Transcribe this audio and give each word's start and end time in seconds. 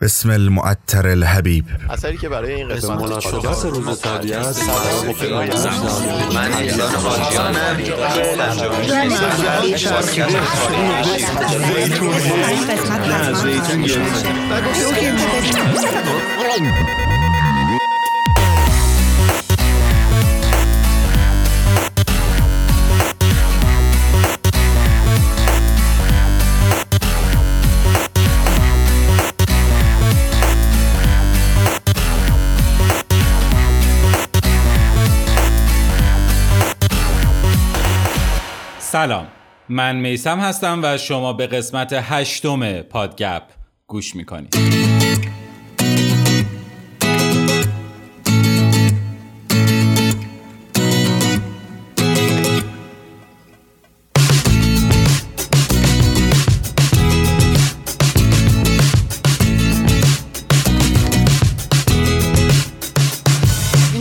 بسم 0.00 0.30
المعطر 0.30 1.08
الحبیب 1.08 1.64
اثری 1.90 2.16
که 2.16 2.28
برای 2.28 2.52
این 2.52 2.68
قسمت 2.68 3.64
روز 3.64 4.00
طبیعت 4.00 4.56
من 6.34 6.50
خاجیانم 6.78 7.76
سلام. 38.92 39.26
من 39.68 39.96
میسم 39.96 40.40
هستم 40.40 40.80
و 40.82 40.98
شما 40.98 41.32
به 41.32 41.46
قسمت 41.46 41.92
هشتم 41.92 42.82
پادگپ 42.82 43.42
گوش 43.86 44.16
می‌کنید. 44.16 44.77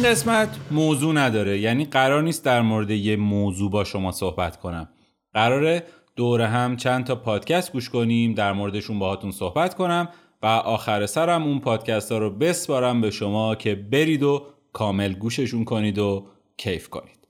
قسمت. 0.07 0.49
موضوع 0.71 1.13
نداره. 1.13 1.59
یعنی 1.59 1.85
قرار 1.85 2.23
نیست 2.23 2.45
در 2.45 2.61
مورد 2.61 2.91
یه 2.91 3.15
موضوع 3.15 3.71
با 3.71 3.83
شما 3.83 4.11
صحبت 4.11 4.57
کنم. 4.57 4.89
قراره 5.33 5.83
دور 6.15 6.41
هم 6.41 6.77
چند 6.77 7.05
تا 7.05 7.15
پادکست 7.15 7.73
گوش 7.73 7.89
کنیم 7.89 8.33
در 8.33 8.53
موردشون 8.53 8.99
باهاتون 8.99 9.31
صحبت 9.31 9.75
کنم 9.75 10.09
و 10.41 10.45
آخر 10.45 11.05
سرم 11.05 11.43
اون 11.43 11.59
پادکست 11.59 12.11
ها 12.11 12.17
رو 12.17 12.29
بسپارم 12.29 13.01
به 13.01 13.11
شما 13.11 13.55
که 13.55 13.75
برید 13.75 14.23
و 14.23 14.47
کامل 14.73 15.13
گوششون 15.13 15.65
کنید 15.65 15.99
و 15.99 16.27
کیف 16.57 16.89
کنید. 16.89 17.27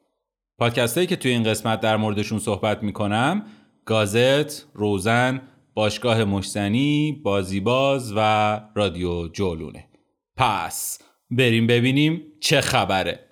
پادکست 0.57 0.97
هایی 0.97 1.07
که 1.07 1.15
توی 1.15 1.31
این 1.31 1.43
قسمت 1.43 1.79
در 1.79 1.97
موردشون 1.97 2.39
صحبت 2.39 2.83
می‌کنم 2.83 3.45
گازت، 3.85 4.67
روزن، 4.73 5.41
باشگاه 5.73 6.23
مشتنی، 6.23 7.21
بازیباز 7.23 8.13
و 8.15 8.61
رادیو 8.75 9.27
جولونه. 9.27 9.87
پس 10.35 10.99
بریم 11.31 11.67
ببینیم 11.67 12.23
چه 12.39 12.61
خبره. 12.61 13.26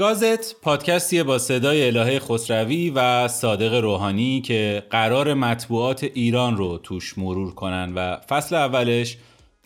گازت 0.00 0.60
پادکستیه 0.60 1.22
با 1.22 1.38
صدای 1.38 1.86
الهه 1.86 2.18
خسروی 2.18 2.90
و 2.90 3.28
صادق 3.28 3.74
روحانی 3.74 4.40
که 4.40 4.82
قرار 4.90 5.34
مطبوعات 5.34 6.04
ایران 6.04 6.56
رو 6.56 6.78
توش 6.78 7.18
مرور 7.18 7.54
کنن 7.54 7.92
و 7.94 8.16
فصل 8.16 8.54
اولش 8.54 9.16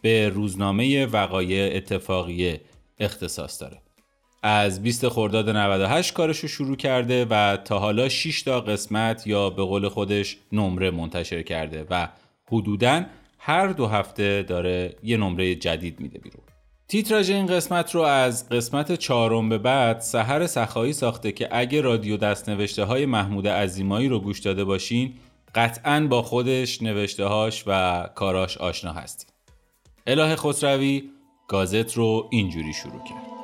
به 0.02 0.28
روزنامه 0.28 1.06
وقایع 1.06 1.76
اتفاقیه 1.76 2.60
اختصاص 2.98 3.62
داره. 3.62 3.78
از 4.42 4.82
20 4.82 5.08
خرداد 5.08 5.50
98 5.50 6.14
کارش 6.14 6.38
رو 6.38 6.48
شروع 6.48 6.76
کرده 6.76 7.24
و 7.30 7.56
تا 7.56 7.78
حالا 7.78 8.08
6 8.08 8.42
تا 8.42 8.60
قسمت 8.60 9.26
یا 9.26 9.50
به 9.50 9.62
قول 9.62 9.88
خودش 9.88 10.36
نمره 10.52 10.90
منتشر 10.90 11.42
کرده 11.42 11.86
و 11.90 12.08
حدوداً 12.46 13.04
هر 13.38 13.66
دو 13.66 13.86
هفته 13.86 14.42
داره 14.42 14.96
یه 15.02 15.16
نمره 15.16 15.54
جدید 15.54 16.00
میده 16.00 16.18
بیرون. 16.18 16.53
تیتراژ 16.88 17.30
این 17.30 17.46
قسمت 17.46 17.94
رو 17.94 18.00
از 18.00 18.48
قسمت 18.48 18.92
چهارم 18.92 19.48
به 19.48 19.58
بعد 19.58 20.00
سحر 20.00 20.46
سخایی 20.46 20.92
ساخته 20.92 21.32
که 21.32 21.48
اگه 21.52 21.80
رادیو 21.80 22.16
دستنوشته 22.16 22.84
های 22.84 23.06
محمود 23.06 23.48
عزیمایی 23.48 24.08
رو 24.08 24.20
گوش 24.20 24.40
داده 24.40 24.64
باشین 24.64 25.14
قطعا 25.54 26.06
با 26.10 26.22
خودش 26.22 26.82
نوشته 26.82 27.24
هاش 27.24 27.64
و 27.66 28.02
کاراش 28.14 28.58
آشنا 28.58 28.92
هستید 28.92 29.32
اله 30.06 30.36
خسروی 30.36 31.10
گازت 31.48 31.96
رو 31.96 32.28
اینجوری 32.30 32.72
شروع 32.72 33.04
کرد. 33.04 33.34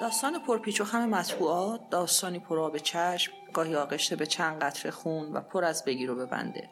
داستان 0.00 0.38
پرپیچ 0.46 0.80
و 0.80 0.84
خم 0.84 1.08
مطبوعات 1.08 1.80
داستانی 1.90 2.38
پر 2.38 2.58
آب 2.58 2.78
چشم 2.78 3.32
گاهی 3.52 3.74
آغشته 3.74 4.16
به 4.16 4.26
چند 4.26 4.62
قطره 4.62 4.90
خون 4.90 5.32
و 5.32 5.40
پر 5.40 5.64
از 5.64 5.84
بگیر 5.84 6.10
و 6.10 6.14
ببنده. 6.14 6.70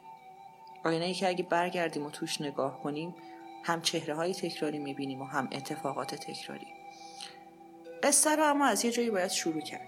آینه 0.83 1.13
که 1.13 1.27
اگه 1.27 1.43
برگردیم 1.43 2.05
و 2.05 2.09
توش 2.09 2.41
نگاه 2.41 2.83
کنیم 2.83 3.15
هم 3.63 3.81
چهره 3.81 4.15
های 4.15 4.33
تکراری 4.33 4.79
می‌بینیم 4.79 5.21
و 5.21 5.25
هم 5.25 5.49
اتفاقات 5.51 6.15
تکراری. 6.15 6.67
قصه 8.03 8.35
رو 8.35 8.43
اما 8.43 8.65
از 8.65 8.85
یه 8.85 8.91
جایی 8.91 9.09
باید 9.09 9.31
شروع 9.31 9.61
کرد. 9.61 9.87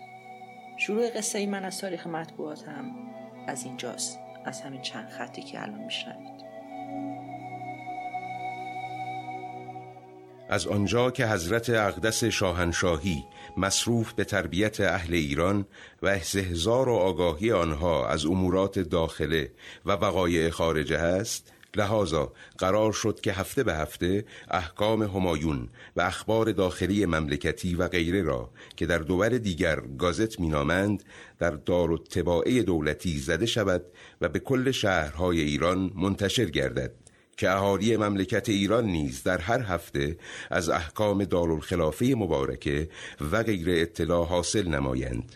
شروع 0.78 1.10
قصه 1.10 1.40
ای 1.40 1.46
من 1.46 1.66
از 1.66 1.82
تاریخ 1.82 2.08
مطبوعاتم 2.08 2.96
از 3.48 3.64
اینجاست 3.64 4.20
از 4.46 4.62
همین 4.62 4.82
چند 4.82 5.10
خطی 5.10 5.42
که 5.42 5.62
الان 5.62 5.84
میشنوید. 5.84 6.35
از 10.50 10.68
آنجا 10.68 11.12
که 11.12 11.28
حضرت 11.28 11.70
اقدس 11.70 12.24
شاهنشاهی 12.24 13.24
مصروف 13.58 14.14
به 14.14 14.24
تربیت 14.24 14.82
اهل 14.82 15.14
ایران 15.14 15.66
و 16.02 16.08
استحضار 16.08 16.90
و 16.90 16.94
آگاهی 16.94 17.52
آنها 17.52 18.08
از 18.08 18.26
امورات 18.26 18.80
داخله 18.80 19.52
و 19.86 19.92
وقایع 19.92 20.50
خارجه 20.50 20.98
است 20.98 21.52
لحاظا 21.76 22.32
قرار 22.58 22.94
شد 22.94 23.20
که 23.20 23.34
هفته 23.34 23.64
به 23.64 23.74
هفته 23.74 24.26
احکام 24.52 25.04
همایون 25.04 25.70
و 25.96 26.02
اخبار 26.02 26.52
داخلی 26.52 27.06
مملکتی 27.06 27.76
و 27.76 27.88
غیره 27.88 28.22
را 28.22 28.50
که 28.76 28.86
در 28.86 28.98
دوبر 28.98 29.30
دیگر 29.30 29.80
گازت 29.98 30.40
مینامند 30.40 31.04
در 31.40 31.52
دار 31.52 31.92
و 31.92 31.98
دولتی 32.66 33.20
زده 33.20 33.46
شود 33.46 33.84
و 34.22 34.30
به 34.30 34.40
کل 34.40 34.72
شهرهای 34.72 35.42
ایران 35.42 35.92
منتشر 35.96 36.46
گردد. 36.46 37.05
که 37.38 37.52
اهالی 37.52 37.98
مملکت 37.98 38.50
ایران 38.50 38.86
نیز 38.86 39.24
در 39.24 39.38
هر 39.38 39.62
هفته 39.62 40.18
از 40.52 40.70
احکام 40.70 41.24
دارالخلافه 41.24 42.06
مبارکه 42.18 42.90
و 43.32 43.44
غیر 43.44 43.68
اطلاع 43.70 44.26
حاصل 44.26 44.68
نمایند. 44.68 45.36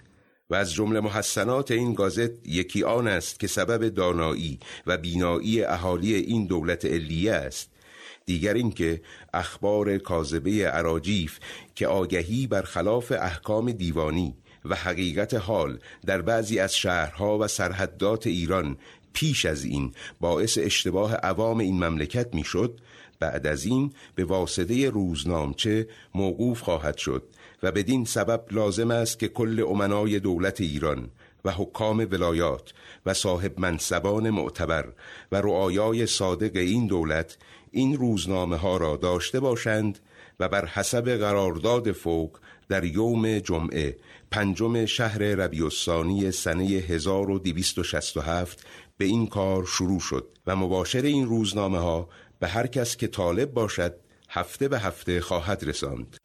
و 0.50 0.56
از 0.56 0.74
جمله 0.74 1.00
محسنات 1.00 1.72
این 1.72 1.94
گازت 1.94 2.48
یکی 2.48 2.84
آن 2.84 3.08
است 3.08 3.40
که 3.40 3.48
سبب 3.48 3.90
دانایی 3.90 4.60
و 4.88 4.98
بینایی 4.98 5.64
اهالی 5.64 6.14
این 6.16 6.48
دولت 6.48 6.86
علیه 6.86 7.34
است. 7.34 7.70
دیگر 8.26 8.54
اینکه 8.54 9.02
اخبار 9.34 9.98
کاذبه 9.98 10.52
عراجیف 10.68 11.40
که 11.76 11.88
آگهی 11.88 12.48
بر 12.48 12.62
خلاف 12.62 13.12
احکام 13.12 13.72
دیوانی 13.72 14.36
و 14.66 14.76
حقیقت 14.76 15.34
حال 15.34 15.80
در 16.06 16.22
بعضی 16.22 16.60
از 16.60 16.76
شهرها 16.76 17.38
و 17.38 17.48
سرحدات 17.48 18.28
ایران 18.28 18.78
پیش 19.14 19.46
از 19.46 19.64
این 19.64 19.94
باعث 20.20 20.58
اشتباه 20.62 21.16
عوام 21.16 21.60
این 21.60 21.84
مملکت 21.84 22.36
می‌شد 22.36 22.80
بعد 23.20 23.48
از 23.48 23.66
این 23.66 23.94
به 24.16 24.26
واسطه 24.26 24.90
روزنامچه 24.90 25.88
موقوف 26.16 26.62
خواهد 26.62 26.98
شد 26.98 27.24
و 27.64 27.72
بدین 27.72 28.06
سبب 28.06 28.46
لازم 28.52 28.92
است 28.92 29.20
که 29.20 29.28
کل 29.28 29.66
امنای 29.70 30.20
دولت 30.20 30.62
ایران 30.62 31.10
و 31.46 31.52
حکام 31.52 32.08
ولایات 32.12 32.74
و 33.06 33.14
صاحب 33.14 33.60
منصبان 33.60 34.30
معتبر 34.30 34.94
و 35.32 35.36
رعایای 35.36 36.06
صادق 36.06 36.56
این 36.56 36.88
دولت 36.88 37.38
این 37.72 37.98
روزنامه 37.98 38.58
ها 38.58 38.78
را 38.78 38.98
داشته 38.98 39.40
باشند 39.40 40.00
و 40.40 40.50
بر 40.50 40.66
حسب 40.66 41.10
قرارداد 41.10 41.92
فوق 41.92 42.38
در 42.70 42.84
یوم 42.84 43.40
جمعه 43.40 43.98
پنجم 44.32 44.86
شهر 44.86 45.18
ربیع 45.18 45.70
سنه 46.32 46.64
1267 46.64 48.66
به 49.00 49.06
این 49.06 49.28
کار 49.28 49.66
شروع 49.66 50.00
شد 50.00 50.28
و 50.48 50.56
مباشر 50.56 51.02
این 51.02 51.26
روزنامه 51.26 51.78
ها 51.78 52.10
به 52.40 52.48
هر 52.48 52.68
کس 52.68 52.98
که 52.98 53.08
طالب 53.08 53.54
باشد 53.54 53.96
هفته 54.30 54.68
به 54.68 54.80
هفته 54.80 55.22
خواهد 55.22 55.64
رساند. 55.64 56.18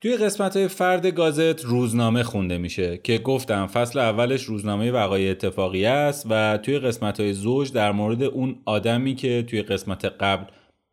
توی 0.00 0.16
قسمت 0.16 0.56
های 0.56 0.68
فرد 0.68 1.06
گازت 1.06 1.64
روزنامه 1.64 2.22
خونده 2.22 2.58
میشه 2.58 2.98
که 2.98 3.18
گفتم 3.18 3.66
فصل 3.66 3.98
اولش 3.98 4.44
روزنامه 4.44 4.90
وقای 4.90 5.30
اتفاقی 5.30 5.84
است 5.84 6.26
و 6.30 6.58
توی 6.58 6.78
قسمت 6.78 7.20
های 7.20 7.32
زوج 7.32 7.72
در 7.72 7.92
مورد 7.92 8.22
اون 8.22 8.62
آدمی 8.64 9.14
که 9.14 9.44
توی 9.46 9.62
قسمت 9.62 10.04
قبل 10.04 10.44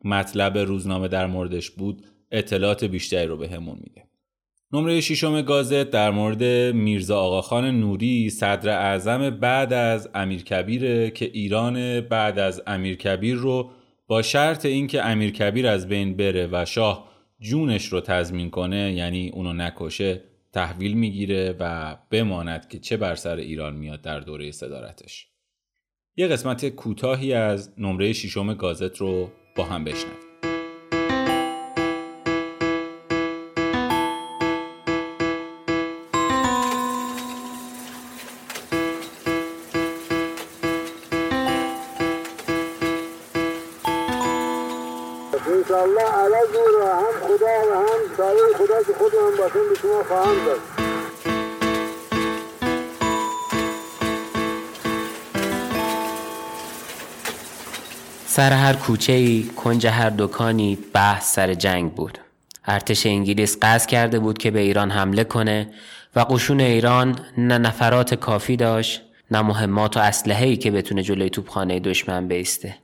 مطلب 0.06 0.57
روزنامه 0.57 1.07
در 1.07 1.27
موردش 1.27 1.72
بود 1.72 2.06
اطلاعات 2.31 2.83
بیشتری 2.83 3.27
رو 3.27 3.38
به 3.38 3.50
همون 3.50 3.77
میده. 3.81 4.08
نمره 4.74 5.01
ششم 5.01 5.42
گازت 5.42 5.89
در 5.89 6.12
مورد 6.12 6.44
میرزا 6.74 7.19
آقاخان 7.19 7.80
نوری 7.80 8.30
صدر 8.30 8.69
اعظم 8.69 9.30
بعد 9.30 9.74
از 9.74 10.10
امیرکبیره 10.13 11.12
که 11.12 11.25
ایران 11.25 12.01
بعد 12.01 12.39
از 12.39 12.62
امیرکبیر 12.68 13.36
رو 13.36 13.71
با 14.07 14.21
شرط 14.21 14.66
اینکه 14.66 15.06
امیرکبیر 15.06 15.68
از 15.68 15.88
بین 15.88 16.18
بره 16.18 16.50
و 16.51 16.66
شاه 16.66 17.10
جونش 17.39 17.86
رو 17.86 18.01
تضمین 18.01 18.50
کنه 18.50 18.94
یعنی 18.94 19.30
اونو 19.30 19.54
نکشه 19.54 20.21
تحویل 20.54 20.94
می‌گیره 20.94 21.56
و 21.60 21.95
بماند 22.12 22.68
که 22.68 22.80
چه 22.80 22.98
بر 22.98 23.15
سر 23.15 23.36
ایران 23.36 23.75
میاد 23.75 24.01
در 24.01 24.19
دوره 24.19 24.51
صدارتش. 24.51 25.27
یه 26.15 26.27
قسمت 26.27 26.69
کوتاهی 26.69 27.33
از 27.33 27.74
نمره 27.77 28.13
ششم 28.13 28.54
گازت 28.54 28.98
رو 28.98 29.31
با 29.56 29.63
هم 29.63 29.83
بشنویم. 29.83 30.28
شما 49.81 50.03
خواهم 50.07 50.45
داد. 50.45 50.59
سر 58.25 58.53
هر 58.53 58.73
کوچه 58.73 59.13
ای 59.13 59.43
کنج 59.55 59.87
هر 59.87 60.09
دکانی 60.09 60.77
بحث 60.93 61.33
سر 61.33 61.53
جنگ 61.53 61.93
بود. 61.93 62.17
ارتش 62.65 63.05
انگلیس 63.05 63.57
قصد 63.61 63.89
کرده 63.89 64.19
بود 64.19 64.37
که 64.37 64.51
به 64.51 64.59
ایران 64.59 64.91
حمله 64.91 65.23
کنه 65.23 65.69
و 66.15 66.19
قشون 66.19 66.59
ایران 66.59 67.19
نه 67.37 67.57
نفرات 67.57 68.13
کافی 68.13 68.55
داشت 68.55 69.01
نه 69.31 69.41
مهمات 69.41 69.97
و 69.97 69.99
اسلحه‌ای 69.99 70.57
که 70.57 70.71
بتونه 70.71 71.03
جلوی 71.03 71.29
توپخانه 71.29 71.79
دشمن 71.79 72.27
بیسته. 72.27 72.75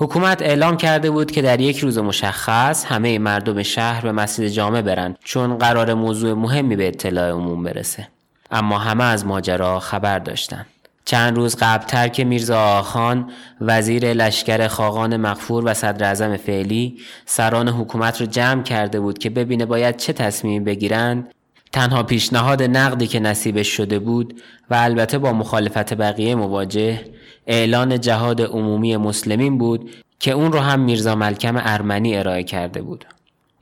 حکومت 0.00 0.42
اعلام 0.42 0.76
کرده 0.76 1.10
بود 1.10 1.30
که 1.30 1.42
در 1.42 1.60
یک 1.60 1.78
روز 1.78 1.98
مشخص 1.98 2.84
همه 2.84 3.18
مردم 3.18 3.62
شهر 3.62 4.02
به 4.02 4.12
مسجد 4.12 4.46
جامع 4.46 4.82
برن 4.82 5.16
چون 5.24 5.58
قرار 5.58 5.94
موضوع 5.94 6.32
مهمی 6.32 6.76
به 6.76 6.88
اطلاع 6.88 7.30
عموم 7.30 7.62
برسه. 7.62 8.08
اما 8.50 8.78
همه 8.78 9.04
از 9.04 9.26
ماجرا 9.26 9.80
خبر 9.80 10.18
داشتن. 10.18 10.66
چند 11.04 11.36
روز 11.36 11.56
قبلتر 11.56 12.08
که 12.08 12.24
میرزا 12.24 12.60
آخان 12.60 13.30
وزیر 13.60 14.12
لشکر 14.12 14.68
خاقان 14.68 15.16
مغفور 15.16 15.64
و 15.66 15.74
صدر 15.74 16.36
فعلی 16.36 16.98
سران 17.26 17.68
حکومت 17.68 18.20
رو 18.20 18.26
جمع 18.26 18.62
کرده 18.62 19.00
بود 19.00 19.18
که 19.18 19.30
ببینه 19.30 19.66
باید 19.66 19.96
چه 19.96 20.12
تصمیمی 20.12 20.64
بگیرند 20.64 21.34
تنها 21.72 22.02
پیشنهاد 22.02 22.62
نقدی 22.62 23.06
که 23.06 23.20
نصیبش 23.20 23.68
شده 23.68 23.98
بود 23.98 24.42
و 24.70 24.74
البته 24.74 25.18
با 25.18 25.32
مخالفت 25.32 25.94
بقیه 25.94 26.34
مواجه 26.34 27.00
اعلان 27.48 28.00
جهاد 28.00 28.42
عمومی 28.42 28.96
مسلمین 28.96 29.58
بود 29.58 29.90
که 30.20 30.30
اون 30.30 30.52
رو 30.52 30.58
هم 30.58 30.80
میرزا 30.80 31.14
ملکم 31.14 31.56
ارمنی 31.56 32.16
ارائه 32.16 32.42
کرده 32.42 32.82
بود. 32.82 33.04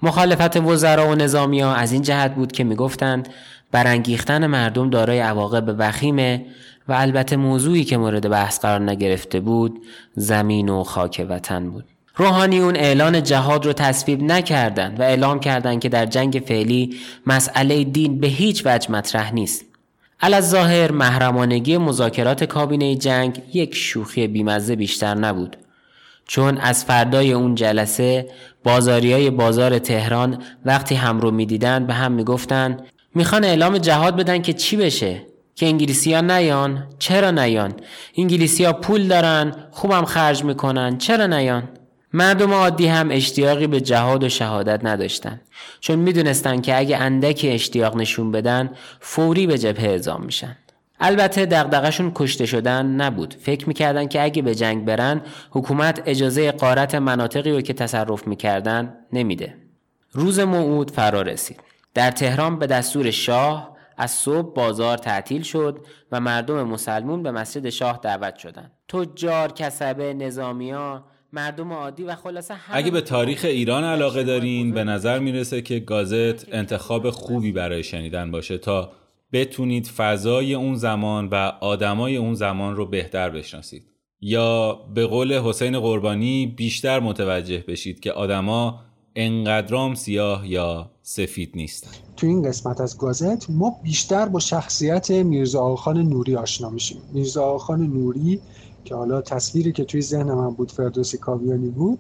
مخالفت 0.03 0.57
وزرا 0.57 1.09
و 1.09 1.15
نظامی 1.15 1.61
ها 1.61 1.75
از 1.75 1.93
این 1.93 2.03
جهت 2.03 2.35
بود 2.35 2.53
که 2.53 2.65
می‌گفتند 2.65 3.29
برانگیختن 3.73 4.47
مردم 4.47 4.91
دارای 4.91 5.19
عواقب 5.21 5.75
وخیمه 5.79 6.47
و 6.89 6.93
البته 6.93 7.37
موضوعی 7.37 7.85
که 7.85 7.97
مورد 7.97 8.31
بحث 8.31 8.61
قرار 8.61 8.81
نگرفته 8.81 9.41
بود 9.41 9.83
زمین 10.15 10.69
و 10.69 10.85
خاک 10.85 11.27
وطن 11.29 11.71
بود. 11.71 11.85
روحانیون 12.17 12.77
اعلان 12.77 13.23
جهاد 13.23 13.67
رو 13.67 13.73
تصویب 13.73 14.23
نکردند 14.23 15.01
و 15.01 15.03
اعلام 15.03 15.41
کردند 15.41 15.81
که 15.81 15.89
در 15.89 16.07
جنگ 16.07 16.43
فعلی 16.47 16.97
مسئله 17.27 17.85
دین 17.85 18.21
به 18.21 18.27
هیچ 18.27 18.63
وجه 18.67 18.91
مطرح 18.91 19.35
نیست. 19.35 19.65
از 20.21 20.51
ظاهر 20.51 20.93
محرمانگی 20.93 21.77
مذاکرات 21.77 22.45
کابینه 22.45 22.97
جنگ 22.97 23.43
یک 23.53 23.75
شوخی 23.75 24.27
بیمزه 24.27 24.77
بیشتر 24.77 25.15
نبود. 25.15 25.57
چون 26.27 26.59
از 26.59 26.85
فردای 26.85 27.33
اون 27.33 27.55
جلسه 27.55 28.31
بازاری 28.65 29.13
های 29.13 29.31
بازار 29.31 29.79
تهران 29.79 30.43
وقتی 30.65 30.95
هم 30.95 31.21
رو 31.21 31.31
می‌دیدن 31.31 31.87
به 31.87 31.95
هم 31.95 32.13
می‌گفتن 32.13 32.77
می‌خوان 33.15 33.45
اعلام 33.45 33.79
جهاد 33.79 34.17
بدن 34.17 34.43
که 34.43 34.53
چی 34.53 34.77
بشه؟ 34.77 35.23
که 35.55 35.67
انگلیسی 35.67 36.15
ها 36.15 36.21
نیان؟ 36.21 36.87
چرا 36.99 37.31
نیان؟ 37.31 37.73
انگلیسی 38.19 38.65
ها 38.65 38.73
پول 38.73 39.09
دارن 39.09 39.53
خوبم 39.71 40.05
خرج 40.05 40.45
می‌کنن 40.45 40.99
چرا 40.99 41.27
نیان؟ 41.27 41.69
مردم 42.13 42.53
عادی 42.53 42.87
هم 42.87 43.09
اشتیاقی 43.11 43.67
به 43.67 43.81
جهاد 43.81 44.25
و 44.25 44.29
شهادت 44.29 44.85
نداشتن. 44.85 45.41
چون 45.81 45.99
می‌دونستن 45.99 46.61
که 46.61 46.79
اگه 46.79 46.97
اندکی 46.97 47.49
اشتیاق 47.49 47.97
نشون 47.97 48.33
بدن 48.33 48.71
فوری 49.01 49.47
به 49.47 49.59
جبهه 49.59 49.85
اعزام 49.85 50.25
میشن. 50.25 50.57
البته 51.01 51.47
دغدغشون 51.47 52.13
کشته 52.15 52.47
شدن 52.47 52.87
نبود. 52.87 53.35
فکر 53.41 53.69
می‌کردن 53.69 54.07
که 54.07 54.23
اگه 54.23 54.43
به 54.43 54.55
جنگ 54.55 54.85
برن 54.85 55.21
حکومت 55.51 56.03
اجازه 56.07 56.53
قارت 56.53 56.95
مناطقی 56.95 57.53
رو 57.53 57.61
که 57.61 57.73
تصرف 57.73 58.27
می‌کردن 58.27 58.95
نمیده. 59.13 59.55
روز 60.13 60.41
موعود 60.41 60.91
فرا 60.91 61.23
رسید. 61.23 61.61
در 61.95 62.11
تهران 62.11 62.59
به 62.59 62.67
دستور 62.67 63.11
شاه 63.11 63.77
از 63.97 64.11
صبح 64.11 64.55
بازار 64.55 64.99
تعطیل 64.99 65.43
شد 65.43 65.87
و 66.13 66.21
مردم 66.21 66.63
مسلمون 66.63 67.23
به 67.23 67.31
مسجد 67.31 67.69
شاه 67.69 68.01
دعوت 68.03 68.37
شدند 68.37 68.73
تجار 68.89 69.53
کسبه 69.53 70.15
نظامیا 70.15 71.05
مردم 71.37 71.73
عادی 71.73 72.03
و 72.03 72.15
خلاصه 72.15 72.55
اگه 72.71 72.91
به 72.91 73.01
تاریخ 73.01 73.45
ایران 73.45 73.85
علاقه 73.85 74.25
دارین 74.25 74.73
به 74.73 74.85
نظر 74.85 75.19
می‌رسه 75.19 75.63
که 75.63 75.79
گازت 75.79 76.55
انتخاب 76.55 77.11
خوبی 77.11 77.53
برای 77.53 77.83
شنیدن 77.83 78.31
باشه 78.31 78.59
تا 78.59 78.93
بتونید 79.33 79.87
فضای 79.87 80.55
اون 80.55 80.75
زمان 80.75 81.29
و 81.29 81.53
آدمای 81.61 82.17
اون 82.17 82.35
زمان 82.35 82.77
رو 82.77 82.87
بهتر 82.87 83.31
بشناسید. 83.31 83.83
یا 84.21 84.73
به 84.95 85.07
قول 85.07 85.33
حسین 85.33 85.81
قربانی 85.81 86.47
بیشتر 86.47 87.01
متوجه 87.01 87.65
بشید 87.69 88.01
که 88.01 88.13
آدما 88.13 88.81
انقدرام 89.17 89.95
سیاه 89.95 90.51
یا 90.51 90.91
سفید 91.03 91.53
نیستن. 91.55 91.91
تو 92.17 92.27
این 92.27 92.43
قسمت 92.43 92.81
از 92.81 92.99
گازت 92.99 93.51
ما 93.51 93.81
بیشتر 93.83 94.27
با 94.27 94.39
شخصیت 94.39 95.11
میرزا 95.11 95.61
آقاخان 95.61 95.99
نوری 95.99 96.37
آشنا 96.37 96.71
میشیم. 96.71 96.99
میرزا 97.13 97.45
آقاخان 97.45 97.81
نوری 97.81 98.41
که 98.87 98.95
حالا 98.95 99.21
تصویری 99.21 99.73
که 99.73 99.85
توی 99.85 100.03
ذهن 100.03 100.33
من 100.33 100.51
بود 100.51 100.73
فردوس 100.73 101.15
کاویانی 101.15 101.69
بود 101.69 101.99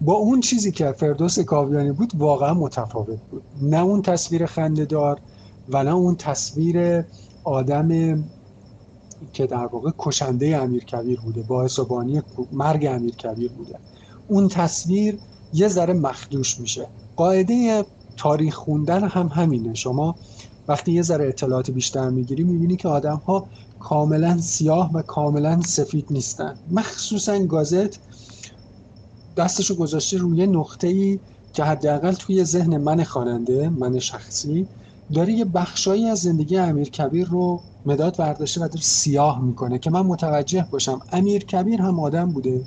با 0.00 0.14
اون 0.14 0.40
چیزی 0.40 0.72
که 0.72 0.92
فردوس 0.92 1.38
کاویانی 1.38 1.92
بود 1.92 2.12
واقعا 2.18 2.54
متفاوت 2.54 3.18
بود. 3.30 3.42
نه 3.62 3.82
اون 3.82 4.02
تصویر 4.02 4.46
خندهدار 4.46 5.20
و 5.68 5.84
نه 5.84 5.94
اون 5.94 6.16
تصویر 6.16 7.04
آدم 7.44 7.88
که 9.32 9.46
در 9.46 9.66
واقع 9.66 9.90
کشنده 9.98 10.56
امیر 10.56 10.84
کبیر 10.84 11.20
بوده 11.20 11.42
باعث 11.42 11.80
بانی 11.80 12.22
مرگ 12.52 12.86
امیر 12.86 13.14
کبیر 13.14 13.52
بوده. 13.52 13.78
اون 14.28 14.48
تصویر 14.48 15.18
یه 15.52 15.68
ذره 15.68 15.94
مخدوش 15.94 16.60
میشه. 16.60 16.86
قاعده 17.16 17.84
تاریخ 18.16 18.54
خوندن 18.54 19.08
هم 19.08 19.26
همینه. 19.26 19.74
شما 19.74 20.14
وقتی 20.68 20.92
یه 20.92 21.02
ذره 21.02 21.28
اطلاعات 21.28 21.70
بیشتر 21.70 22.10
می‌گیری 22.10 22.44
می‌بینی 22.44 22.76
که 22.76 22.88
آدم 22.88 23.22
ها 23.26 23.46
کاملا 23.78 24.38
سیاه 24.38 24.92
و 24.94 25.02
کاملا 25.02 25.60
سفید 25.62 26.06
نیستن. 26.10 26.58
مخصوصا 26.70 27.46
گازت 27.46 28.00
دستشو 29.36 29.74
گذاشته 29.74 30.16
روی 30.18 30.46
نقطه 30.46 30.86
ای 30.88 31.20
که 31.52 31.64
حداقل 31.64 32.12
توی 32.12 32.44
ذهن 32.44 32.76
من 32.76 33.04
خواننده 33.04 33.68
من 33.68 33.98
شخصی 33.98 34.68
داره 35.14 35.32
یه 35.32 35.44
بخشایی 35.44 36.06
از 36.06 36.18
زندگی 36.18 36.56
امیر 36.56 36.90
کبیر 36.90 37.28
رو 37.28 37.62
مداد 37.86 38.16
برداشته 38.16 38.60
و 38.60 38.68
داره 38.68 38.80
سیاه 38.80 39.42
می‌کنه 39.42 39.78
که 39.78 39.90
من 39.90 40.00
متوجه 40.02 40.68
باشم. 40.70 41.00
امیر 41.12 41.44
کبیر 41.44 41.82
هم 41.82 42.00
آدم 42.00 42.32
بوده 42.32 42.66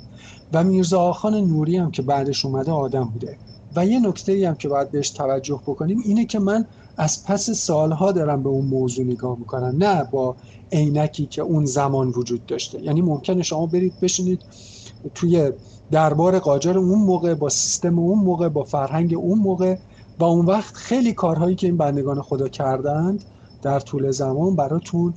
و 0.52 0.64
میرزا 0.64 1.00
آخان 1.00 1.34
نوری 1.34 1.76
هم 1.76 1.90
که 1.90 2.02
بعدش 2.02 2.44
اومده 2.44 2.72
آدم 2.72 3.04
بوده. 3.04 3.38
و 3.76 3.86
یه 3.86 4.00
نکته 4.00 4.48
هم 4.48 4.54
که 4.54 4.68
باید 4.68 4.90
بهش 4.90 5.10
توجه 5.10 5.62
بکنیم 5.66 6.00
اینه 6.04 6.26
که 6.26 6.38
من 6.38 6.66
از 7.02 7.24
پس 7.24 7.50
سالها 7.50 8.12
دارم 8.12 8.42
به 8.42 8.48
اون 8.48 8.66
موضوع 8.66 9.04
نگاه 9.04 9.38
می‌کنم 9.38 9.74
نه 9.78 10.04
با 10.04 10.36
عینکی 10.72 11.26
که 11.26 11.42
اون 11.42 11.64
زمان 11.64 12.08
وجود 12.08 12.46
داشته. 12.46 12.82
یعنی 12.82 13.02
ممکنه 13.02 13.42
شما 13.42 13.66
برید 13.66 14.00
بشینید 14.00 14.44
توی 15.14 15.52
دربار 15.90 16.38
قاجار 16.38 16.78
اون 16.78 16.98
موقع 16.98 17.34
با 17.34 17.48
سیستم 17.48 17.98
اون 17.98 18.18
موقع 18.18 18.48
با 18.48 18.64
فرهنگ 18.64 19.14
اون 19.14 19.38
موقع. 19.38 19.76
و 20.18 20.24
اون 20.24 20.46
وقت 20.46 20.74
خیلی 20.76 21.12
کارهایی 21.12 21.56
که 21.56 21.66
این 21.66 21.76
بندگان 21.76 22.22
خدا 22.22 22.48
کردند 22.48 23.24
در 23.62 23.80
طول 23.80 24.10
زمان 24.10 24.56
براتون 24.56 25.14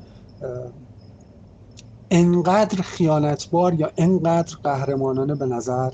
انقدر 2.11 2.81
خیانتبار 2.81 3.73
یا 3.73 3.91
انقدر 3.97 4.55
قهرمانانه 4.63 5.35
به 5.35 5.45
نظر 5.45 5.93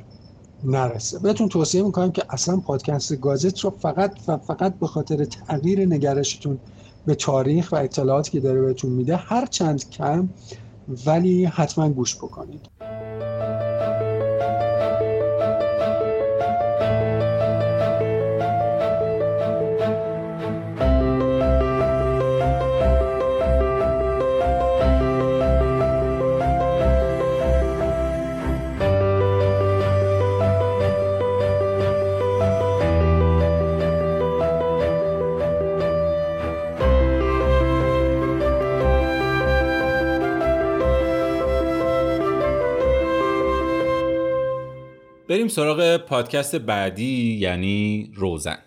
نرسه. 0.64 1.20
بهتون 1.20 1.50
توصیه 1.50 1.84
می‌کنم 1.84 2.12
که 2.12 2.26
اصلا 2.30 2.58
پادکست 2.58 3.16
گازت 3.16 3.60
رو 3.60 3.70
فقط 3.70 4.20
و 4.28 4.38
فقط 4.38 4.80
به 4.80 4.88
خاطر 4.88 5.26
تغییر 5.26 5.86
نگرشتون 5.86 6.60
به 7.06 7.16
تاریخ 7.16 7.72
و 7.72 7.76
اطلاعاتی 7.76 8.32
که 8.32 8.40
داره 8.40 8.62
بهتون 8.62 8.92
میده 8.92 9.16
هر 9.16 9.46
چند 9.46 9.90
کم 9.90 10.30
ولی 11.08 11.46
حتما 11.46 11.90
گوش 11.90 12.16
بکنید. 12.18 12.71
بریم 45.32 45.48
سراغ 45.48 45.98
پادکست 45.98 46.56
بعدی 46.56 47.38
یعنی 47.40 48.12
روزن 48.16 48.58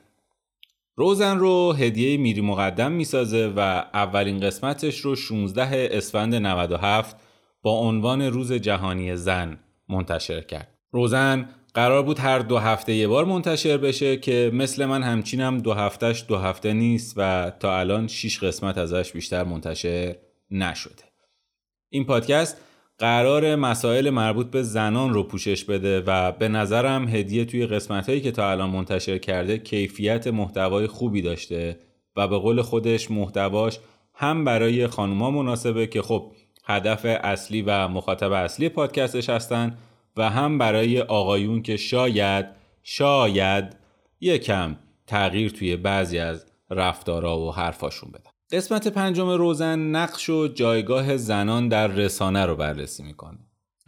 روزن 0.97 1.38
رو 1.38 1.73
هدیه 1.73 2.16
میری 2.16 2.40
مقدم 2.40 2.92
می‌سازه 2.92 3.52
و 3.56 3.61
اولین 3.94 4.40
قسمتش 4.40 5.00
رو 5.00 5.16
16 5.16 5.88
اسفند 5.92 6.35
97 6.35 7.16
با 7.62 7.78
عنوان 7.78 8.23
روز 8.23 8.52
جهانی 8.52 9.16
زن 9.16 9.59
منتشر 9.88 10.40
کرد. 10.40 10.68
روزن 10.90 11.49
قرار 11.75 12.02
بود 12.02 12.18
هر 12.18 12.38
دو 12.38 12.59
هفته 12.59 12.92
یه 12.92 13.09
بار 13.09 13.25
منتشر 13.25 13.76
بشه 13.76 14.16
که 14.16 14.50
مثل 14.54 14.85
من 14.85 15.02
همچینم 15.02 15.59
دو 15.59 15.73
هفتهش 15.73 16.25
دو 16.28 16.37
هفته 16.37 16.73
نیست 16.73 17.14
و 17.16 17.52
تا 17.61 17.78
الان 17.78 18.09
6 18.09 18.44
قسمت 18.44 18.78
ازش 18.78 19.12
بیشتر 19.12 19.44
منتشر 19.44 20.16
نشده. 20.50 21.04
این 21.90 22.04
پادکست 22.04 22.56
قرار 22.99 23.57
مسائل 23.57 24.11
مربوط 24.11 24.51
به 24.51 24.63
زنان 24.63 25.15
رو 25.15 25.23
پوشش 25.23 25.65
بده 25.65 26.01
و 26.07 26.33
به 26.33 26.49
نظرم 26.49 27.09
هدیه 27.09 27.45
توی 27.45 27.67
قسمت 27.67 28.09
هایی 28.09 28.21
که 28.21 28.31
تا 28.31 28.51
الان 28.51 28.71
منتشر 28.71 29.19
کرده 29.19 29.59
کیفیت 29.59 30.27
محتوای 30.27 30.87
خوبی 30.87 31.23
داشته 31.23 31.79
و 32.17 32.29
به 32.29 32.39
قول 32.39 32.63
خودش 32.63 33.11
محتواش 33.11 33.79
هم 34.15 34.45
برای 34.45 34.87
خانوما 34.87 35.31
مناسبه 35.31 35.87
که 35.87 36.03
خب 36.03 36.33
هدف 36.65 37.05
اصلی 37.05 37.63
و 37.63 37.89
مخاطب 37.89 38.33
اصلی 38.33 38.69
پادکستش 38.69 39.29
هستن 39.29 39.79
و 40.17 40.31
هم 40.31 40.59
برای 40.59 41.01
آقایون 41.01 41.63
که 41.63 41.77
شاید 41.77 42.47
شاید 42.83 43.77
یکم 44.21 44.77
تغییر 45.07 45.51
توی 45.51 45.77
بعضی 45.77 46.19
از 46.19 46.47
رفتارا 46.71 47.39
و 47.39 47.55
حرفاشون 47.55 48.11
بدن. 48.11 48.34
قسمت 48.55 48.89
پنجم 48.89 49.29
روزن 49.29 49.79
نقش 49.79 50.31
و 50.31 50.49
جایگاه 50.49 51.17
زنان 51.17 51.69
در 51.69 51.87
رسانه 51.87 52.47
رو 52.47 52.57
بررسی 52.57 53.03
می‌کنه. 53.03 53.39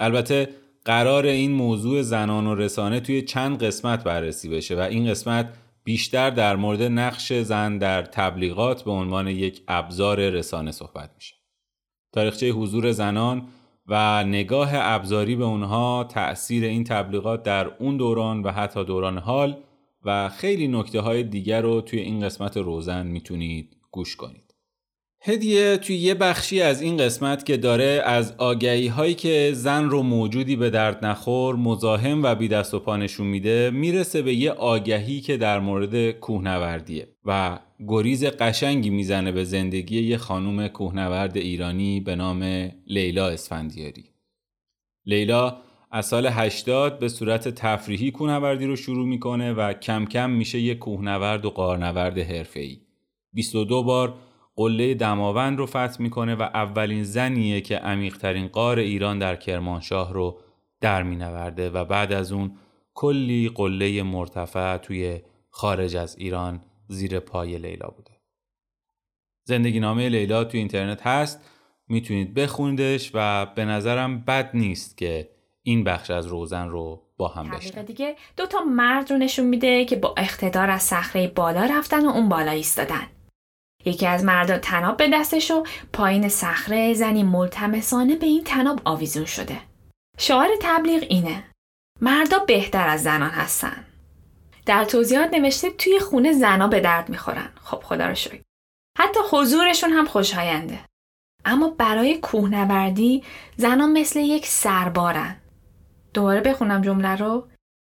البته 0.00 0.48
قرار 0.84 1.26
این 1.26 1.52
موضوع 1.52 2.02
زنان 2.02 2.46
و 2.46 2.54
رسانه 2.54 3.00
توی 3.00 3.22
چند 3.22 3.62
قسمت 3.62 4.04
بررسی 4.04 4.48
بشه 4.48 4.76
و 4.76 4.80
این 4.80 5.10
قسمت 5.10 5.54
بیشتر 5.84 6.30
در 6.30 6.56
مورد 6.56 6.82
نقش 6.82 7.32
زن 7.32 7.78
در 7.78 8.02
تبلیغات 8.02 8.82
به 8.82 8.90
عنوان 8.90 9.28
یک 9.28 9.62
ابزار 9.68 10.28
رسانه 10.30 10.72
صحبت 10.72 11.10
میشه. 11.14 11.34
تاریخچه 12.12 12.50
حضور 12.50 12.92
زنان 12.92 13.48
و 13.86 14.24
نگاه 14.24 14.70
ابزاری 14.72 15.36
به 15.36 15.44
اونها 15.44 16.04
تأثیر 16.04 16.64
این 16.64 16.84
تبلیغات 16.84 17.42
در 17.42 17.66
اون 17.78 17.96
دوران 17.96 18.42
و 18.42 18.50
حتی 18.50 18.84
دوران 18.84 19.18
حال 19.18 19.56
و 20.04 20.28
خیلی 20.28 20.68
نکته 20.68 21.00
های 21.00 21.22
دیگر 21.22 21.62
رو 21.62 21.80
توی 21.80 21.98
این 21.98 22.20
قسمت 22.20 22.56
روزن 22.56 23.06
می‌تونید 23.06 23.76
گوش 23.90 24.16
کنید. 24.16 24.45
هدیه 25.28 25.76
توی 25.76 25.96
یه 25.96 26.14
بخشی 26.14 26.62
از 26.62 26.82
این 26.82 26.96
قسمت 26.96 27.46
که 27.46 27.56
داره 27.56 28.02
از 28.04 28.34
آگهی 28.38 28.86
هایی 28.88 29.14
که 29.14 29.50
زن 29.54 29.84
رو 29.84 30.02
موجودی 30.02 30.56
به 30.56 30.70
درد 30.70 31.04
نخور 31.04 31.56
مزاحم 31.56 32.22
و 32.22 32.34
بی 32.34 32.48
دست 32.48 32.74
و 32.74 32.78
پا 32.78 32.96
نشون 32.96 33.26
میده 33.26 33.70
می‌رسه 33.70 34.22
به 34.22 34.34
یه 34.34 34.50
آگهی 34.50 35.20
که 35.20 35.36
در 35.36 35.60
مورد 35.60 36.10
کوهنوردیه 36.10 37.08
و 37.24 37.58
گریز 37.88 38.24
قشنگی 38.24 38.90
می‌زنه 38.90 39.32
به 39.32 39.44
زندگی 39.44 40.02
یه 40.02 40.16
خانوم 40.16 40.68
کوهنورد 40.68 41.36
ایرانی 41.36 42.00
به 42.00 42.16
نام 42.16 42.70
لیلا 42.86 43.28
اسفندیاری. 43.28 44.04
لیلا 45.06 45.56
از 45.90 46.06
سال 46.06 46.26
80 46.26 46.98
به 46.98 47.08
صورت 47.08 47.48
تفریحی 47.48 48.10
کوهنوردی 48.10 48.66
رو 48.66 48.76
شروع 48.76 49.06
می‌کنه 49.06 49.52
و 49.52 49.72
کم 49.72 50.04
کم 50.04 50.30
میشه 50.30 50.60
یه 50.60 50.74
کوهنورد 50.74 51.44
و 51.44 51.50
قارنورد 51.50 52.18
حرفه‌ای. 52.18 52.80
22 53.32 53.82
بار 53.82 54.14
قله 54.56 54.94
دماوند 54.94 55.58
رو 55.58 55.66
فتح 55.66 55.96
می‌کنه 55.98 56.34
و 56.34 56.42
اولین 56.42 57.04
زنیه 57.04 57.60
که 57.60 57.76
عمیقترین 57.76 58.48
قار 58.48 58.78
ایران 58.78 59.18
در 59.18 59.36
کرمانشاه 59.36 60.12
رو 60.12 60.40
در 60.80 61.02
مینورده 61.02 61.70
و 61.70 61.84
بعد 61.84 62.12
از 62.12 62.32
اون 62.32 62.58
کلی 62.94 63.50
قله 63.54 64.02
مرتفع 64.02 64.76
توی 64.76 65.20
خارج 65.50 65.96
از 65.96 66.18
ایران 66.18 66.60
زیر 66.88 67.20
پای 67.20 67.58
لیلا 67.58 67.88
بوده. 67.96 68.10
زندگی 69.44 69.80
نامه 69.80 70.08
لیلا 70.08 70.44
توی 70.44 70.60
اینترنت 70.60 71.06
هست 71.06 71.50
می‌تونید 71.88 72.34
بخوندش 72.34 73.10
و 73.14 73.46
به 73.46 73.64
نظرم 73.64 74.20
بد 74.20 74.50
نیست 74.54 74.98
که 74.98 75.30
این 75.62 75.84
بخش 75.84 76.10
از 76.10 76.26
روزن 76.26 76.68
رو 76.68 77.02
با 77.16 77.28
هم 77.28 77.50
بشنوید 77.50 77.86
دیگه. 77.86 78.16
دو 78.36 78.46
تا 78.46 78.60
مرد 78.60 79.10
رو 79.10 79.18
نشون 79.18 79.46
میده 79.46 79.84
که 79.84 79.96
با 79.96 80.14
اقتدار 80.16 80.70
از 80.70 80.82
صخره 80.82 81.28
بالا 81.28 81.64
رفتن 81.64 82.06
و 82.06 82.08
اون 82.08 82.28
بالا 82.28 82.50
ایستادن. 82.50 83.06
یکی 83.86 84.06
از 84.06 84.24
مردا 84.24 84.58
تناب 84.58 84.96
به 84.96 85.08
دستش 85.08 85.50
و 85.50 85.64
پایین 85.92 86.28
صخره 86.28 86.94
زنی 86.94 87.22
ملتمسانه 87.22 88.16
به 88.16 88.26
این 88.26 88.44
تناب 88.44 88.80
آویزون 88.84 89.24
شده. 89.24 89.58
شعار 90.18 90.48
تبلیغ 90.60 91.04
اینه. 91.08 91.44
مردا 92.00 92.38
بهتر 92.38 92.88
از 92.88 93.02
زنان 93.02 93.30
هستن. 93.30 93.84
در 94.66 94.84
توضیحات 94.84 95.34
نوشته 95.34 95.70
توی 95.70 95.98
خونه 95.98 96.32
زنا 96.32 96.68
به 96.68 96.80
درد 96.80 97.08
می‌خورن. 97.08 97.48
خب 97.62 97.82
خدا 97.82 98.08
رو 98.08 98.14
شکر. 98.14 98.42
حتی 98.98 99.20
حضورشون 99.30 99.90
هم 99.90 100.04
خوشاینده. 100.06 100.80
اما 101.44 101.68
برای 101.68 102.18
کوهنوردی 102.18 103.24
زنان 103.56 103.92
مثل 103.92 104.20
یک 104.20 104.46
سربارن. 104.46 105.36
دوباره 106.14 106.40
بخونم 106.40 106.82
جمله 106.82 107.16
رو. 107.16 107.48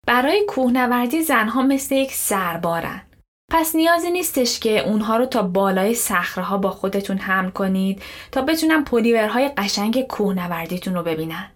برای 0.06 0.44
کوهنوردی 0.49 1.23
زنها 1.23 1.62
مثل 1.62 1.94
یک 1.94 2.12
سربارن. 2.12 3.10
پس 3.50 3.75
نیازی 3.75 4.11
نیستش 4.11 4.61
که 4.61 4.78
اونها 4.78 5.16
رو 5.16 5.26
تا 5.26 5.42
بالای 5.42 5.95
صخره 5.95 6.57
با 6.57 6.71
خودتون 6.71 7.19
حمل 7.19 7.50
کنید 7.50 8.02
تا 8.33 8.42
بتونن 8.42 8.85
پلیورهای 8.85 9.49
قشنگ 9.49 10.07
کوهنوردیتون 10.07 10.95
رو 10.95 11.02
ببینن. 11.02 11.50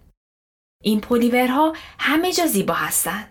این 0.83 1.01
پلیورها 1.01 1.73
همه 1.99 2.33
جا 2.33 2.45
زیبا 2.45 2.73
هستن. 2.73 3.27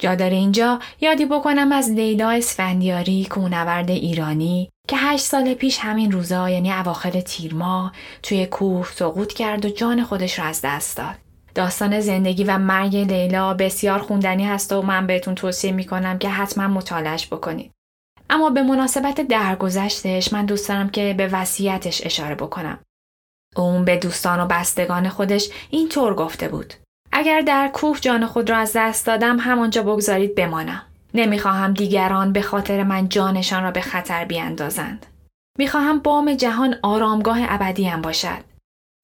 جا 0.00 0.14
داره 0.14 0.36
اینجا 0.36 0.78
یادی 1.00 1.24
بکنم 1.24 1.72
از 1.72 1.90
لیلا 1.90 2.30
اسفندیاری 2.30 3.24
کوهنورد 3.30 3.90
ایرانی 3.90 4.70
که 4.88 4.96
هشت 4.96 5.24
سال 5.24 5.54
پیش 5.54 5.78
همین 5.78 6.12
روزا 6.12 6.50
یعنی 6.50 6.72
اواخر 6.72 7.20
تیرما 7.20 7.92
توی 8.22 8.46
کوه 8.46 8.86
سقوط 8.94 9.32
کرد 9.32 9.64
و 9.64 9.68
جان 9.68 10.04
خودش 10.04 10.38
رو 10.38 10.44
از 10.44 10.60
دست 10.64 10.96
داد. 10.96 11.27
داستان 11.58 12.00
زندگی 12.00 12.44
و 12.44 12.58
مرگ 12.58 12.96
لیلا 12.96 13.54
بسیار 13.54 13.98
خوندنی 13.98 14.46
هست 14.46 14.72
و 14.72 14.82
من 14.82 15.06
بهتون 15.06 15.34
توصیه 15.34 15.72
می‌کنم 15.72 16.18
که 16.18 16.28
حتما 16.28 16.68
مطالعش 16.68 17.26
بکنید. 17.26 17.72
اما 18.30 18.50
به 18.50 18.62
مناسبت 18.62 19.20
درگذشتش 19.20 20.32
من 20.32 20.46
دوست 20.46 20.68
دارم 20.68 20.90
که 20.90 21.14
به 21.18 21.26
وصیتش 21.26 22.06
اشاره 22.06 22.34
بکنم. 22.34 22.78
اون 23.56 23.84
به 23.84 23.96
دوستان 23.96 24.40
و 24.40 24.46
بستگان 24.46 25.08
خودش 25.08 25.48
اینطور 25.70 26.14
گفته 26.14 26.48
بود. 26.48 26.74
اگر 27.12 27.40
در 27.40 27.70
کوه 27.72 28.00
جان 28.00 28.26
خود 28.26 28.50
را 28.50 28.56
از 28.56 28.72
دست 28.76 29.06
دادم 29.06 29.38
همانجا 29.38 29.82
بگذارید 29.82 30.34
بمانم. 30.34 30.82
نمی‌خواهم 31.14 31.72
دیگران 31.72 32.32
به 32.32 32.42
خاطر 32.42 32.82
من 32.82 33.08
جانشان 33.08 33.62
را 33.62 33.70
به 33.70 33.80
خطر 33.80 34.24
بیاندازند. 34.24 35.06
می‌خواهم 35.58 35.98
بام 35.98 36.34
جهان 36.34 36.74
آرامگاه 36.82 37.38
ابدیم 37.40 38.02
باشد. 38.02 38.48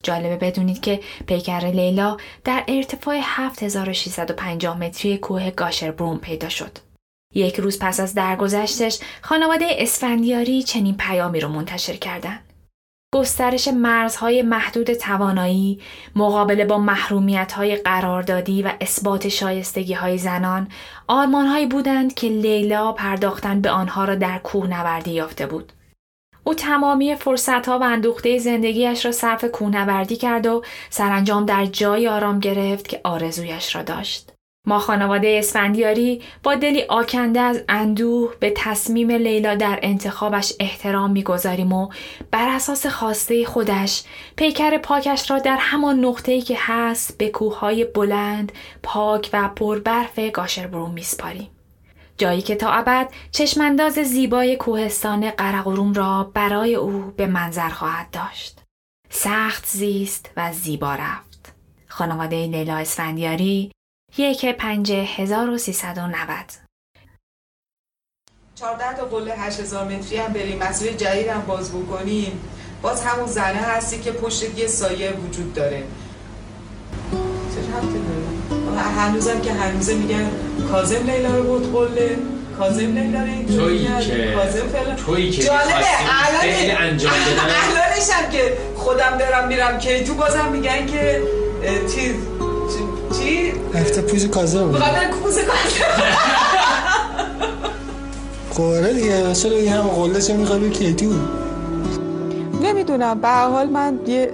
جالبه 0.05 0.37
بدونید 0.37 0.81
که 0.81 1.01
پیکر 1.27 1.61
لیلا 1.61 2.17
در 2.45 2.65
ارتفاع 2.69 3.21
7650 3.23 4.79
متری 4.79 5.19
کوه 5.19 5.51
گاشربروم 5.51 6.19
پیدا 6.19 6.49
شد. 6.49 6.79
یک 7.35 7.57
روز 7.57 7.79
پس 7.79 8.01
از 8.01 8.15
درگذشتش 8.15 8.99
خانواده 9.23 9.67
اسفندیاری 9.71 10.63
چنین 10.63 10.97
پیامی 10.97 11.41
رو 11.41 11.49
منتشر 11.49 11.97
کردند. 11.97 12.41
گسترش 13.15 13.69
مرزهای 13.69 14.43
محدود 14.43 14.93
توانایی، 14.93 15.81
مقابله 16.17 16.65
با 16.65 16.79
محرومیت 16.79 17.53
های 17.53 17.77
قراردادی 17.77 18.63
و 18.63 18.73
اثبات 18.81 19.29
شایستگی 19.29 19.93
های 19.93 20.19
زنان، 20.19 20.69
آرمان 21.09 21.47
هایی 21.47 21.67
بودند 21.67 22.15
که 22.15 22.29
لیلا 22.29 22.93
پرداختن 22.93 23.61
به 23.61 23.71
آنها 23.71 24.05
را 24.05 24.15
در 24.15 24.39
کوه 24.39 24.67
نوردی 24.67 25.11
یافته 25.11 25.47
بود. 25.47 25.73
او 26.45 26.55
تمامی 26.55 27.15
فرصتها 27.15 27.79
و 27.79 27.83
اندوخته 27.83 28.39
زندگیش 28.39 29.05
را 29.05 29.13
صرف 29.13 29.45
کوهنوردی 29.45 30.17
کرد 30.17 30.47
و 30.47 30.63
سرانجام 30.91 31.47
در 31.47 31.67
جای 31.67 32.09
آرام 32.09 32.41
گرفت 32.41 32.89
که 32.89 33.01
آرزویش 33.05 33.77
را 33.77 33.83
داشت. 33.83 34.31
ما 34.67 34.79
خانواده 34.79 35.37
اسفندیاری 35.39 36.23
با 36.43 36.55
دلی 36.55 36.83
آکنده 36.83 37.41
از 37.41 37.65
اندوه 37.69 38.35
به 38.41 38.53
تصمیم 38.57 39.11
لیلا 39.11 39.55
در 39.55 39.79
انتخابش 39.83 40.53
احترام 40.61 41.11
می‌گذاریم 41.11 41.73
و 41.73 41.89
بر 42.31 42.49
اساس 42.49 42.87
خواسته 42.87 43.45
خودش 43.45 44.03
پیکر 44.37 44.79
پاکش 44.79 45.31
را 45.31 45.39
در 45.39 45.57
همان 45.61 46.05
نقطه‌ای 46.05 46.41
که 46.43 46.57
هست 46.59 47.19
به 47.19 47.29
کوههای 47.29 47.85
بلند، 47.85 48.53
پاک 48.83 49.31
و 49.33 49.49
پربرف 49.57 50.19
گاشربروم 50.19 50.91
میسپاریم. 50.91 51.54
جایی 52.19 52.43
که 52.43 52.55
تا 52.55 52.71
ابد 52.71 53.13
چشمانداز 53.31 53.93
زیبای 53.93 54.57
کوهستان 54.57 55.31
قرقروم 55.31 55.93
را 55.93 56.31
برای 56.35 56.75
او 56.75 57.13
به 57.17 57.27
منظر 57.27 57.69
خواهد 57.69 58.11
داشت. 58.11 58.61
سخت 59.11 59.67
زیست 59.67 60.31
و 60.37 60.53
زیبا 60.53 60.95
رفت. 60.95 61.55
خانواده 61.89 62.47
لیلا 62.47 62.77
اسفندیاری 62.77 63.73
یک 64.19 64.47
پنج 64.47 64.93
هزار 64.93 65.51
و 65.51 65.59
سیصد 65.59 65.99
و 65.99 66.07
نود. 66.07 66.53
14 68.55 68.97
تا 68.97 69.05
قله 69.05 69.35
8000 69.35 69.85
متری 69.85 70.17
هم 70.17 70.33
بریم. 70.33 70.59
مسیر 70.59 70.93
جدید 70.93 71.29
هم 71.29 71.41
باز 71.41 71.73
بکنیم. 71.73 72.41
باز 72.83 73.05
همون 73.05 73.27
زنه 73.27 73.61
هستی 73.61 74.01
که 74.01 74.13
پشت 74.13 74.59
یه 74.59 74.67
سایه 74.67 75.13
وجود 75.13 75.55
داره. 75.55 75.85
چه 77.55 77.63
هنوزم 78.79 79.41
که 79.41 79.53
هنوزه 79.53 79.95
میگن 79.95 80.31
کازم 80.73 81.11
لیلا 81.11 81.37
رو 81.37 81.43
بود 81.43 81.73
قله 81.73 82.17
کازم 82.59 82.99
لیلا 82.99 83.21
رو 83.21 83.57
تویی 83.59 83.85
که- 83.85 84.33
کاظم 84.35 84.69
فلان. 84.69 84.97
تویی 85.07 85.31
که 85.31 85.43
جالبه 85.43 85.65
الان 85.71 86.77
انجام 86.91 87.13
بدن. 87.27 87.55
الانش 87.71 88.11
هم 88.13 88.31
که 88.31 88.53
خودم 88.77 89.19
دارم 89.19 89.49
میرم 89.49 89.79
که 89.79 90.05
تو 90.05 90.15
بازم 90.15 90.49
میگن 90.53 90.87
که 90.87 91.23
چیز 91.95 92.15
چی- 92.71 93.19
چی 93.19 93.53
رفته 93.75 94.03
پوز 94.03 94.27
کازه 94.31 94.63
بود. 94.65 94.75
بخاطر 94.75 95.05
کوزه 95.23 95.43
کازم 95.43 96.05
خوره 98.51 98.93
دیگه 98.93 99.33
چرا 99.35 99.57
این 99.57 99.73
هم 99.73 99.83
قله 99.83 100.21
چه 100.21 100.35
می‌خوای 100.37 100.59
به 100.61 100.71
کیتو 100.71 101.13
نمی‌دونم 102.63 103.21
به 103.21 103.29
هر 103.29 103.49
حال 103.49 103.67
من 103.67 103.99
یه 104.07 104.31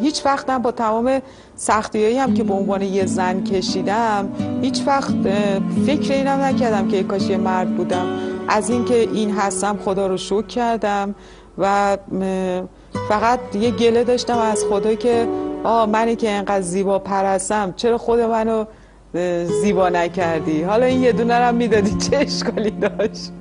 هیچ 0.00 0.26
وقتم 0.26 0.58
با 0.58 0.72
تمام 0.72 1.20
سختی 1.56 2.16
هم 2.16 2.34
که 2.34 2.44
به 2.44 2.54
عنوان 2.54 2.82
یه 2.82 3.06
زن 3.06 3.44
کشیدم 3.44 4.28
هیچ 4.62 4.82
وقت 4.86 5.14
فکر 5.86 6.12
اینم 6.12 6.40
نکردم 6.40 6.88
که 6.88 7.02
کاش 7.02 7.30
یه 7.30 7.36
مرد 7.36 7.76
بودم. 7.76 8.06
از 8.48 8.70
اینکه 8.70 8.94
این 8.94 9.30
هستم 9.30 9.78
خدا 9.84 10.06
رو 10.06 10.16
شکر 10.16 10.46
کردم 10.46 11.14
و 11.58 11.96
فقط 13.08 13.56
یه 13.56 13.70
گله 13.70 14.04
داشتم 14.04 14.38
از 14.38 14.64
خدا 14.70 14.94
که 14.94 15.28
آه 15.64 15.86
منی 15.86 16.16
که 16.16 16.30
انقدر 16.30 16.60
زیبا 16.60 16.98
پرستم 16.98 17.74
چرا 17.76 17.98
خود 17.98 18.20
منو 18.20 18.64
زیبا 19.62 19.88
نکردی؟ 19.88 20.62
حالا 20.62 20.86
این 20.86 21.02
یه 21.02 21.12
دونه 21.12 21.34
هم 21.34 21.54
می‌دادی 21.54 21.96
چه 21.96 22.16
اشکالی 22.16 22.70
داشت؟ 22.70 23.32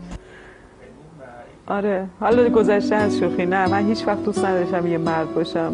آره 1.68 2.08
حالا 2.20 2.50
گذشته 2.50 2.96
از 2.96 3.18
شوخی 3.18 3.46
نه 3.46 3.68
من 3.68 3.88
هیچ 3.88 4.08
وقت 4.08 4.24
دوست 4.24 4.46
نداشتم 4.46 4.88
یه 4.88 4.98
مرد 4.98 5.34
باشم. 5.36 5.74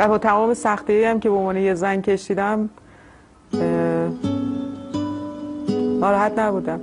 و 0.00 0.08
با 0.08 0.18
تمام 0.18 0.54
سختی 0.54 1.04
هم 1.04 1.20
که 1.20 1.28
به 1.28 1.34
عنوان 1.34 1.56
یه 1.56 1.74
زن 1.74 2.00
کشیدم 2.00 2.70
ناراحت 6.00 6.38
نبودم. 6.38 6.80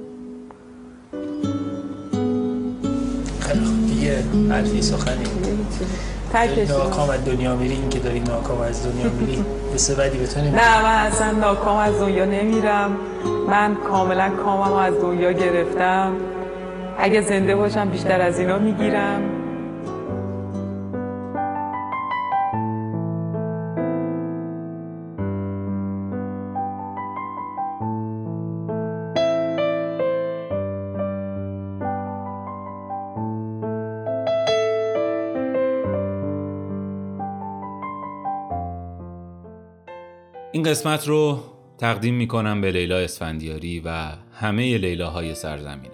خیلی 3.39 3.85
دیگه 3.87 4.23
حرفی 4.49 4.81
سخنی. 4.81 5.23
کشیدم. 6.33 6.77
ناکام 6.77 7.09
از 7.09 7.25
دنیا 7.25 7.55
میری 7.55 7.73
این 7.73 7.89
که 7.89 7.99
داری 7.99 8.19
ناکام 8.19 8.61
از 8.61 8.85
دنیا 8.85 9.09
میری 9.19 9.45
قصه 9.73 9.95
بدی 9.95 10.17
به 10.17 10.27
تو. 10.27 10.39
نه 10.39 10.83
من 10.83 11.05
اصلا 11.05 11.31
ناکام 11.31 11.77
از 11.77 11.99
دنیا 11.99 12.25
نمیرم. 12.25 12.97
من 13.47 13.75
کاملا 13.75 14.29
کامم 14.29 14.73
از 14.73 14.93
دنیا 15.01 15.31
گرفتم. 15.31 16.11
اگه 16.99 17.21
زنده 17.21 17.55
باشم 17.55 17.89
بیشتر 17.89 18.21
از 18.21 18.39
اینا 18.39 18.57
می‌گیرم. 18.57 19.21
این 40.57 40.65
قسمت 40.65 41.07
رو 41.07 41.39
تقدیم 41.77 42.13
می‌کنم 42.13 42.61
به 42.61 42.71
لیلا 42.71 42.97
اسفندیاری 42.97 43.79
و 43.79 44.11
همه 44.33 44.77
لیلاهای 44.77 45.35
سرزمینم. 45.35 45.91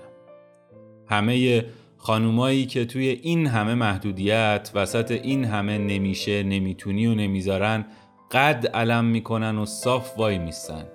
همه 1.10 1.66
خانومایی 1.98 2.66
که 2.66 2.86
توی 2.86 3.08
این 3.08 3.48
همه 3.48 3.76
محدودیت 3.76 4.72
وسط 4.76 5.12
این 5.12 5.46
همه 5.46 5.78
نمیشه 5.78 6.44
نمی‌تونی 6.44 7.08
و 7.08 7.16
نمی‌ذارن 7.16 7.86
قد 8.32 8.68
علم 8.68 9.06
می‌کنن 9.06 9.58
و 9.58 9.66
صاف 9.66 10.18
وای 10.18 10.38
میستن 10.38 10.86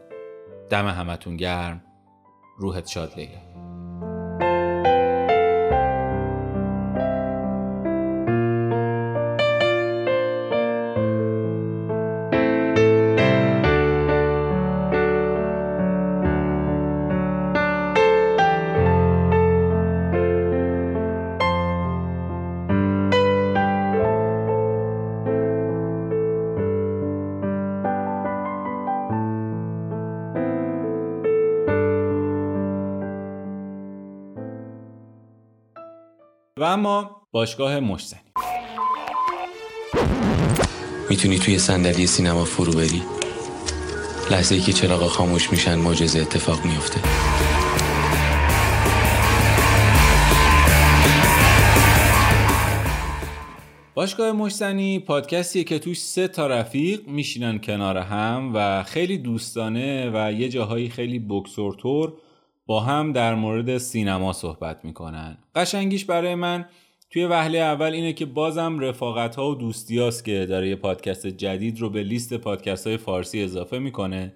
دم 0.70 0.86
همتون 0.86 1.36
گرم. 1.36 1.82
روحت 2.58 2.86
شاد 2.86 3.12
لیلا. 3.16 3.67
اما 36.78 37.26
باشگاه 37.32 37.80
مشتنی. 37.80 38.20
می‌تونی 41.10 41.38
توی 41.38 41.58
صندلی 41.58 42.06
سینما 42.06 42.44
فرو 42.44 42.72
بری؟ 42.72 43.02
لحظه 44.30 44.54
ای 44.54 44.60
که 44.60 44.72
چراغا 44.72 45.08
خاموش 45.08 45.52
میشن 45.52 45.74
معجزه 45.74 46.20
اتفاق 46.20 46.64
میفته 46.64 47.00
باشگاه 53.94 54.32
مشتنی 54.32 54.98
پادکستیه 54.98 55.64
که 55.64 55.78
توش 55.78 56.00
سه 56.00 56.28
تا 56.28 56.46
رفیق 56.46 57.08
میشینن 57.08 57.58
کنار 57.58 57.96
هم 57.96 58.50
و 58.54 58.82
خیلی 58.82 59.18
دوستانه 59.18 60.10
و 60.14 60.32
یه 60.32 60.48
جاهایی 60.48 60.88
خیلی 60.88 61.18
بکسورتور 61.18 62.12
با 62.68 62.80
هم 62.80 63.12
در 63.12 63.34
مورد 63.34 63.78
سینما 63.78 64.32
صحبت 64.32 64.84
می‌کنن. 64.84 65.38
قشنگیش 65.54 66.04
برای 66.04 66.34
من 66.34 66.66
توی 67.10 67.24
وهله 67.24 67.58
اول 67.58 67.92
اینه 67.92 68.12
که 68.12 68.26
بازم 68.26 68.78
رفاقت 68.78 69.36
ها 69.36 69.50
و 69.50 69.54
دوستی 69.54 70.10
که 70.24 70.46
داره 70.46 70.68
یه 70.68 70.76
پادکست 70.76 71.26
جدید 71.26 71.80
رو 71.80 71.90
به 71.90 72.02
لیست 72.02 72.34
پادکست 72.34 72.86
های 72.86 72.96
فارسی 72.96 73.42
اضافه 73.42 73.78
می‌کنه 73.78 74.32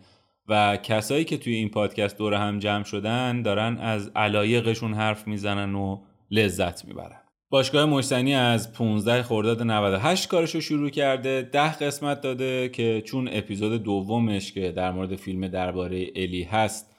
و 0.49 0.77
کسایی 0.77 1.25
که 1.25 1.39
توی 1.39 1.55
این 1.55 1.69
پادکست 1.69 2.19
دور 2.19 2.35
هم 2.35 2.59
جمع 2.59 2.85
شدن 2.85 3.43
دارن 3.43 3.79
از 3.79 4.11
علایقشون 4.17 4.95
حرف 4.95 5.27
می‌زنن 5.27 5.75
و 5.75 6.01
لذت 6.31 6.85
می‌برن. 6.85 7.21
باشگاه 7.51 7.85
مشتنی 7.87 8.35
از 8.35 8.73
15 8.73 9.23
خرداد 9.23 9.63
98 9.63 10.29
کارشو 10.29 10.61
شروع 10.61 10.91
کرده 10.91 11.43
ده 11.53 11.73
قسمت 11.73 12.21
داده 12.21 12.69
که 12.69 13.03
چون 13.07 13.29
اپیزود 13.33 13.83
دومش 13.83 14.53
که 14.53 14.73
در 14.73 14.93
مورد 14.93 15.17
فیلم 15.17 15.49
درباره 15.49 16.07
الی 16.17 16.43
هست 16.43 16.92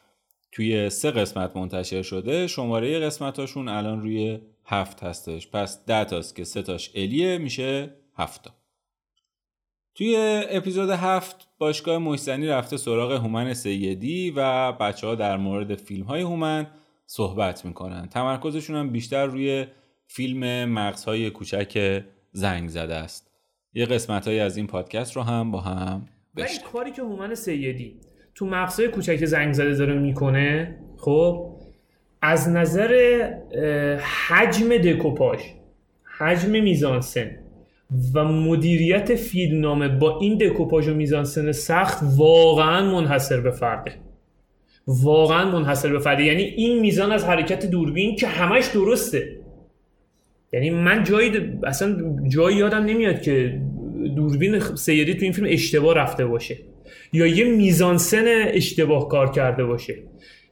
توی 0.53 0.89
سه 0.89 1.11
قسمت 1.11 1.57
منتشر 1.57 2.01
شده 2.01 2.47
شماره 2.47 2.99
قسمتاشون 2.99 3.67
الان 3.67 4.01
روی 4.01 4.39
هفت 4.65 5.03
هستش. 5.03 5.47
پس 5.47 5.85
ده 5.85 6.05
تاست 6.05 6.35
که 6.35 6.43
سه 6.43 6.61
تاش 6.61 6.91
الیه 6.95 7.37
میشه 7.37 7.93
هفتا 8.15 8.51
توی 9.95 10.15
اپیزود 10.49 10.89
هفت 10.89 11.47
باشگاه 11.57 11.97
محسنی 11.97 12.47
رفته 12.47 12.77
سراغ 12.77 13.11
هومن 13.11 13.53
سیدی 13.53 14.31
و 14.31 14.71
بچه 14.71 15.07
ها 15.07 15.15
در 15.15 15.37
مورد 15.37 15.75
فیلم 15.75 16.05
های 16.05 16.21
هومن 16.21 16.67
صحبت 17.05 17.65
می‌کنن. 17.65 18.07
تمرکزشون 18.07 18.75
هم 18.75 18.89
بیشتر 18.89 19.25
روی 19.25 19.65
فیلم 20.07 20.69
مغزهای 20.69 21.29
کوچک 21.29 22.03
زنگ 22.31 22.69
زده 22.69 22.95
است. 22.95 23.31
یه 23.73 23.85
قسمت 23.85 24.27
از 24.27 24.57
این 24.57 24.67
پادکست 24.67 25.15
رو 25.15 25.21
هم 25.21 25.51
با 25.51 25.59
هم 25.59 26.05
و 26.35 26.41
این 26.41 26.59
کاری 26.71 26.91
که 26.91 27.01
هومن 27.01 27.35
سیدی 27.35 28.12
تو 28.35 28.45
مقصای 28.45 28.87
کوچک 28.87 29.25
زنگ 29.25 29.53
زده 29.53 29.75
داره 29.75 29.93
می‌کنه 29.99 30.75
خب 30.97 31.49
از 32.21 32.49
نظر 32.49 33.21
حجم 34.27 34.77
دکوپاژ 34.77 35.39
حجم 36.17 36.51
میزانسن 36.51 37.31
و 38.13 38.23
مدیریت 38.23 39.15
فیلمنامه 39.15 39.87
با 39.87 40.19
این 40.19 40.37
دکوپاژ 40.37 40.87
و 40.87 40.93
میزانسن 40.93 41.51
سخت 41.51 42.03
واقعا 42.17 42.91
منحصر 42.91 43.41
به 43.41 43.51
فرده. 43.51 43.91
واقعا 44.87 45.51
منحصر 45.51 45.91
به 45.91 45.99
فرده. 45.99 46.23
یعنی 46.23 46.41
این 46.41 46.79
میزان 46.79 47.11
از 47.11 47.25
حرکت 47.25 47.65
دوربین 47.65 48.15
که 48.15 48.27
همش 48.27 48.67
درسته. 48.67 49.37
یعنی 50.53 50.69
من 50.69 51.03
جایی 51.03 51.31
اصلا 51.63 52.15
جایی 52.27 52.57
یادم 52.57 52.85
نمیاد 52.85 53.21
که 53.21 53.61
دوربین 54.15 54.59
سیدی 54.59 55.13
تو 55.13 55.23
این 55.23 55.31
فیلم 55.31 55.47
اشتباه 55.49 55.95
رفته 55.95 56.25
باشه. 56.25 56.57
یا 57.13 57.27
یه 57.27 57.45
میزانسن 57.45 58.25
اشتباه 58.27 59.07
کار 59.07 59.31
کرده 59.31 59.65
باشه. 59.65 59.95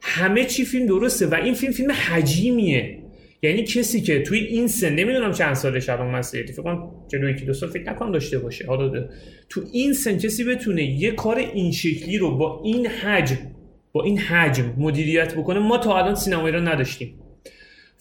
همه 0.02 0.44
چی 0.44 0.64
فیلم 0.64 0.86
درسته 0.86 1.26
و 1.26 1.34
این 1.34 1.54
فیلم 1.54 1.72
فیلم 1.72 1.90
حجیمیه. 1.90 2.98
یعنی 3.42 3.64
کسی 3.64 4.00
که 4.00 4.22
توی 4.22 4.38
این 4.38 4.66
سن 4.66 4.94
نمی‌دونم 4.94 5.32
چند 5.32 5.54
سالش 5.54 5.88
الان 5.88 6.10
من 6.10 6.22
سیدی 6.22 6.52
فکر 6.52 6.62
کنم 6.62 6.90
جلو 7.08 7.30
یکی 7.30 7.44
دو 7.44 7.52
سال 7.52 7.68
فکر 7.68 7.90
نکنم 7.90 8.12
داشته 8.12 8.38
باشه. 8.38 8.66
حالا 8.66 9.08
تو 9.48 9.62
این 9.72 9.92
سن 9.92 10.18
کسی 10.18 10.44
بتونه 10.44 10.82
یه 10.82 11.10
کار 11.10 11.36
این 11.36 11.72
شکلی 11.72 12.18
رو 12.18 12.36
با 12.36 12.62
این 12.64 12.86
حجم 12.86 13.36
با 13.92 14.04
این 14.04 14.18
حجم 14.18 14.74
مدیریت 14.78 15.34
بکنه 15.34 15.58
ما 15.58 15.78
تا 15.78 15.98
الان 15.98 16.14
سینمایی 16.14 16.54
رو 16.54 16.60
نداشتیم. 16.60 17.14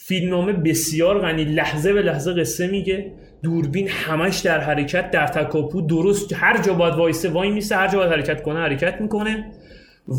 فیلمنامه 0.07 0.53
بسیار 0.53 1.19
غنی. 1.19 1.43
لحظه 1.45 1.93
به 1.93 2.01
لحظه 2.01 2.33
قصه 2.33 2.67
میگه. 2.67 3.11
دوربین 3.43 3.87
همش 3.89 4.39
در 4.39 4.59
حرکت 4.59 5.11
در 5.11 5.27
تکاپو 5.27 5.81
درست 5.81 6.33
هر 6.33 6.61
جا 6.61 6.73
باید 6.73 6.93
وایسه 6.93 7.29
وای 7.29 7.51
میسه 7.51 7.75
هر 7.75 7.87
جا 7.87 7.99
باید 7.99 8.11
حرکت 8.11 8.41
کنه 8.41 8.59
حرکت 8.59 9.01
می‌کنه. 9.01 9.45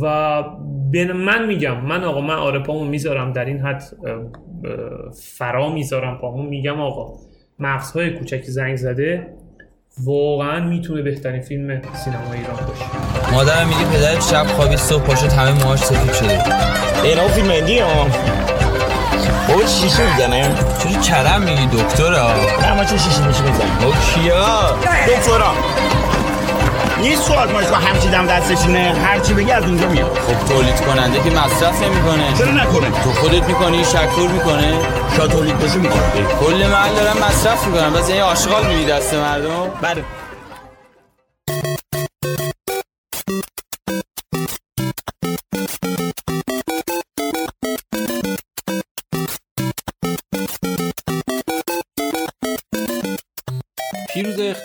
و 0.02 0.06
من 1.14 1.46
میگم 1.46 1.80
من 1.80 2.04
آقا 2.04 2.20
من 2.20 2.34
آره 2.34 2.58
پامو 2.58 2.84
می‌ذارم 2.84 3.32
در 3.32 3.44
این 3.44 3.60
حد 3.60 3.82
فرا 5.22 5.72
می‌ذارم 5.72 6.18
پامو. 6.18 6.42
میگم 6.42 6.80
آقا 6.80 7.18
مغزهای 7.58 8.10
کوچک 8.10 8.42
زنگ 8.42 8.76
زده. 8.76 9.26
واقعا 10.04 10.68
می‌تونه 10.68 11.02
بهترین 11.02 11.40
فیلم 11.40 11.82
سینما 12.04 12.32
ایران 12.32 12.56
باشه. 12.68 12.84
مادرم 13.32 13.68
میگه 13.68 13.90
پدر 13.90 14.20
شب 14.20 14.46
خوابید 14.46 14.78
صبح 14.78 15.02
پاشد 15.02 15.32
همه 15.32 15.52
موهاش 15.52 15.78
سفید 15.78 16.12
شده. 16.12 16.42
اینا 17.04 17.28
فیلم 17.28 17.50
هندی 17.50 17.78
ها. 17.78 18.06
بابا 19.48 19.66
شیشه 19.66 20.02
می‌زنه. 20.10 20.54
چرا 20.82 21.02
کرم 21.02 21.42
میگی 21.42 21.66
دکترا 21.66 22.34
نه 22.62 22.72
ما 22.72 22.84
چه 22.84 22.98
شیشه 22.98 23.26
میشه 23.26 23.42
می‌زنه 23.42 23.84
با 23.84 23.92
کیا؟ 24.14 24.76
دکترا. 25.08 25.52
یه 27.02 27.16
سوال 27.16 27.52
ماش 27.52 27.64
با 27.64 27.76
همچی 27.76 28.08
دم 28.08 28.26
دستشونه 28.26 28.94
هر 29.04 29.18
چی 29.18 29.34
بگی 29.34 29.50
از 29.52 29.64
اونجا 29.64 29.86
میاد. 29.86 30.18
خب 30.18 30.54
تولید 30.54 30.80
کننده 30.80 31.20
که 31.20 31.30
مصرف 31.30 31.82
نمی‌کنه. 31.82 32.38
چرا 32.38 32.50
نکنه؟ 32.50 32.90
تو 33.04 33.12
خودت 33.12 33.42
می‌کنی 33.42 33.84
شکور 33.84 34.30
می‌کنه. 34.30 34.74
شاید 35.16 35.30
تولید 35.30 35.58
بشه 35.58 35.76
می‌کنه. 35.76 36.00
کل 36.40 36.66
محل 36.66 36.94
دارن 36.94 37.28
مصرف 37.28 37.66
می‌کنن. 37.66 37.92
بس 37.92 38.08
یعنی 38.08 38.20
آشغال 38.20 38.66
میدی 38.66 38.84
دست 38.84 39.14
مردم. 39.14 39.50
بله. 39.82 40.04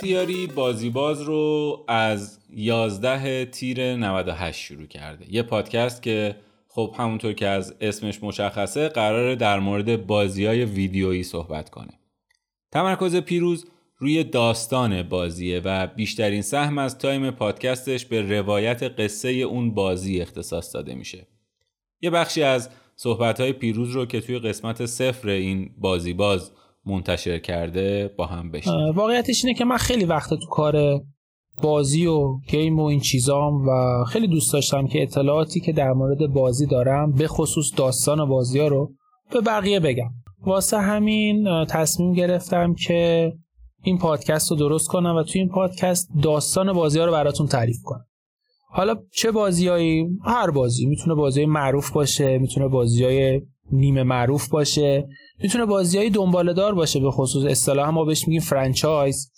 پیروز 0.07 0.19
اختیاری 0.19 0.47
بازیباز 0.47 1.21
رو 1.21 1.85
از 1.87 2.39
11 2.49 3.45
تیر 3.45 3.95
98 3.95 4.61
شروع 4.61 4.85
کرده. 4.85 5.33
یه 5.33 5.43
پادکست 5.43 6.03
که 6.03 6.35
خب 6.67 6.95
همونطور 6.97 7.33
که 7.33 7.47
از 7.47 7.75
اسمش 7.81 8.23
مشخصه 8.23 8.89
قراره 8.89 9.35
در 9.35 9.59
مورد 9.59 10.07
بازی 10.07 10.45
های 10.45 11.23
صحبت 11.23 11.69
کنه. 11.69 11.99
تمرکز 12.71 13.15
پیروز 13.15 13.65
روی 13.97 14.23
داستان 14.23 15.03
بازیه 15.03 15.61
و 15.65 15.87
بیشترین 15.87 16.41
سهم 16.41 16.77
از 16.77 16.97
تایم 16.97 17.31
پادکستش 17.31 18.05
به 18.05 18.39
روایت 18.39 18.83
قصه 18.83 19.29
اون 19.29 19.73
بازی 19.73 20.21
اختصاص 20.21 20.73
داده 20.75 20.95
میشه. 20.95 21.27
یه 22.01 22.09
بخشی 22.09 22.43
از 22.43 22.69
صحبت 22.95 23.39
های 23.39 23.53
پیروز 23.53 23.91
رو 23.91 24.05
که 24.05 24.21
توی 24.21 24.39
قسمت 24.39 24.85
صفر 24.85 25.29
این 25.29 25.69
بازیباز 25.77 26.51
منتشر 26.87 27.39
کرده 27.39 28.13
با 28.17 28.25
هم 28.25 28.51
بشنیم 28.51 28.91
واقعیتش 28.95 29.45
اینه 29.45 29.57
که 29.57 29.65
من 29.65 29.77
خیلی 29.77 30.05
وقت 30.05 30.29
تو 30.29 30.47
کار 30.51 31.01
بازی 31.61 32.05
و 32.05 32.37
گیم 32.49 32.79
و 32.79 32.83
این 32.83 32.99
چیزام 32.99 33.67
و 33.67 34.03
خیلی 34.03 34.27
دوست 34.27 34.53
داشتم 34.53 34.87
که 34.87 35.03
اطلاعاتی 35.03 35.59
که 35.59 35.71
در 35.71 35.93
مورد 35.93 36.27
بازی 36.33 36.65
دارم 36.65 37.11
به 37.11 37.27
خصوص 37.27 37.65
داستان 37.77 38.25
بازی 38.25 38.59
ها 38.59 38.67
رو 38.67 38.91
به 39.31 39.41
بقیه 39.41 39.79
بگم. 39.79 40.09
واسه 40.45 40.77
همین 40.77 41.65
تصمیم 41.65 42.13
گرفتم 42.13 42.73
که 42.73 43.33
این 43.83 43.97
پادکست 43.97 44.51
رو 44.51 44.57
درست 44.57 44.87
کنم 44.87 45.15
و 45.15 45.23
توی 45.23 45.41
این 45.41 45.49
پادکست 45.49 46.09
داستان 46.23 46.73
بازی 46.73 46.99
ها 46.99 47.05
رو 47.05 47.11
براتون 47.11 47.47
تعریف 47.47 47.77
کنم. 47.83 48.05
حالا 48.69 48.95
چه 49.13 49.31
بازیایی 49.31 50.07
هر 50.25 50.51
بازی. 50.51 50.85
می‌تونه 50.85 51.15
بازی 51.15 51.45
معروف 51.45 51.91
باشه 51.91 52.37
می‌تونه 52.37 52.67
بازی 52.67 53.03
های 53.03 53.41
نیمه 53.71 54.03
معروف 54.03 54.49
باشه. 54.49 55.07
می‌تونه 55.39 55.65
بازی 55.65 55.97
های 55.97 56.09
دنباله 56.09 56.53
دار 56.53 56.75
باشه 56.75 56.99
به 56.99 57.11
خصوص 57.11 57.45
اصطلاح 57.45 57.89
ما 57.89 58.05
بهش 58.05 58.27
میگیم 58.27 58.41
franchise. 58.41 59.31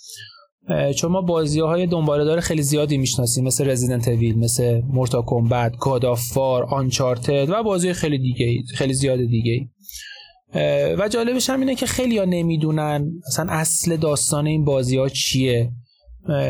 چون 0.95 1.11
ما 1.11 1.21
بازی 1.21 1.59
های 1.59 1.87
دنباله 1.87 2.23
دار 2.23 2.39
خیلی 2.39 2.61
زیادی 2.61 2.97
می‌شناسیم 2.97 3.43
مثل 3.43 3.69
Resident 3.69 4.07
Evil 4.07 4.39
مثل 4.39 4.81
Mortal 4.81 5.21
Kombat 5.21 5.77
God 5.79 6.05
of 6.05 6.21
War 6.21 6.63
Uncharted 6.63 7.49
و 7.49 7.63
بازی 7.63 7.93
خیلی 7.93 8.17
دیگه 8.17 8.63
خیلی 8.75 8.93
زیاد 8.93 9.19
دیگه 9.19 9.69
و 10.99 11.09
جالبش 11.11 11.49
هم 11.49 11.59
اینه 11.59 11.75
که 11.75 11.85
خیلی 11.85 12.17
ها 12.17 12.25
نمی‌دونن 12.25 13.11
مثلا 13.27 13.45
اصل 13.49 13.97
داستان 13.97 14.47
این 14.47 14.65
بازی 14.65 14.97
ها 14.97 15.09
چیه. 15.09 15.71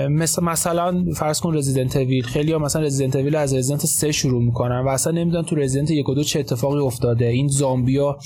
مثل 0.09 0.43
مثلا 0.43 1.05
فرض 1.15 1.39
کن 1.39 1.55
Resident 1.55 1.95
Evil 1.95 2.23
خیلی 2.23 2.55
مثلا 2.55 2.81
Resident 2.81 3.15
Evil 3.15 3.35
از 3.35 3.53
رزیدنت 3.53 3.85
3 3.85 4.11
شروع 4.11 4.43
می‌کنن 4.43 4.79
و 4.85 4.87
اصلا 4.87 5.13
نمی‌دونن 5.13 5.43
تو 5.43 5.55
رزیدنت 5.55 5.91
1 5.91 6.09
و 6.09 6.13
2 6.13 6.23
چه 6.23 6.39
اتفاقی 6.39 6.79
افتاده. 6.79 7.25
این 7.25 7.47
زامبیا 7.47 8.17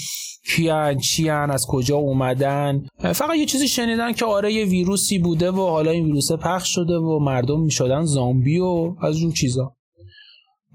کیان 0.49 0.97
چیان 0.97 1.51
از 1.51 1.65
کجا 1.67 1.97
اومدن؟ 1.97 2.85
فقط 2.99 3.35
یه 3.35 3.45
چیزی 3.45 3.67
شنیدن 3.67 4.13
که 4.13 4.25
آره 4.25 4.53
یه 4.53 4.65
ویروسی 4.65 5.19
بوده 5.19 5.51
و 5.51 5.67
حالا 5.69 5.91
این 5.91 6.05
ویروس 6.05 6.31
پخش 6.31 6.75
شده 6.75 6.97
و 6.97 7.19
مردم 7.19 7.61
می‌شدن 7.61 8.03
زامبی 8.03 8.59
و 8.59 8.95
از 9.01 9.21
اون 9.21 9.31
چیزا. 9.31 9.75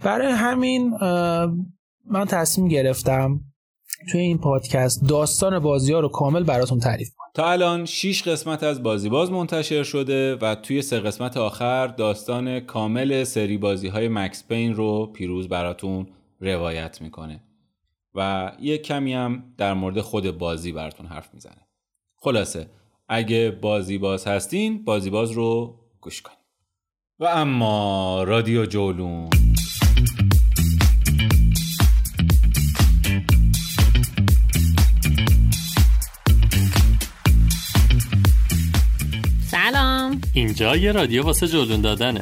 برای 0.05 0.33
همین 0.33 0.91
من 2.11 2.25
تصمیم 2.29 2.69
گرفتم 2.69 3.41
توی 4.11 4.21
این 4.21 4.39
پادکست 4.39 5.09
داستان 5.09 5.59
بازی 5.59 5.93
ها 5.93 6.01
رو 6.01 6.09
کامل 6.09 6.43
براتون 6.43 6.79
تعریف 6.79 7.15
کنم. 7.17 7.29
تا 7.35 7.51
الان 7.51 7.85
6 7.85 8.23
قسمت 8.23 8.63
از 8.63 8.83
بازی 8.83 9.09
باز 9.09 9.31
منتشر 9.31 9.83
شده 9.83 10.37
و 10.37 10.55
توی 10.55 10.83
سه 10.83 11.01
قسمت 11.01 11.37
آخر 11.37 11.87
داستان 11.87 12.61
کامل 12.61 13.25
سری 13.25 13.59
بازی 13.59 13.89
های 13.89 14.09
مکس 14.09 14.45
پین 14.49 14.75
رو 14.75 15.07
پیروز 15.07 15.49
براتون 15.49 16.07
روایت 16.41 17.03
می‌کنه. 17.03 17.41
و 18.15 18.53
یه 18.61 18.79
کمی 18.79 19.15
هم 19.15 19.43
در 19.59 19.75
مورد 19.75 20.01
خود 20.01 20.39
بازی 20.39 20.73
براتون 20.73 21.07
حرف 21.07 21.35
می‌زنه. 21.35 21.67
خلاصه 22.17 22.67
اگه 23.09 23.51
بازی 23.51 23.99
باز 23.99 24.27
هستین 24.27 24.85
بازی 24.85 25.11
باز 25.11 25.31
رو 25.31 25.75
گوش 26.01 26.23
کنید 26.23 26.39
و 27.19 27.25
اما 27.25 28.23
رادیو 28.23 28.67
جولون. 28.67 29.29
اینجا 40.39 40.77
یه 40.77 40.93
رادیو 40.93 41.23
واسه 41.23 41.47
جولون 41.47 41.81
دادنه 41.81 42.21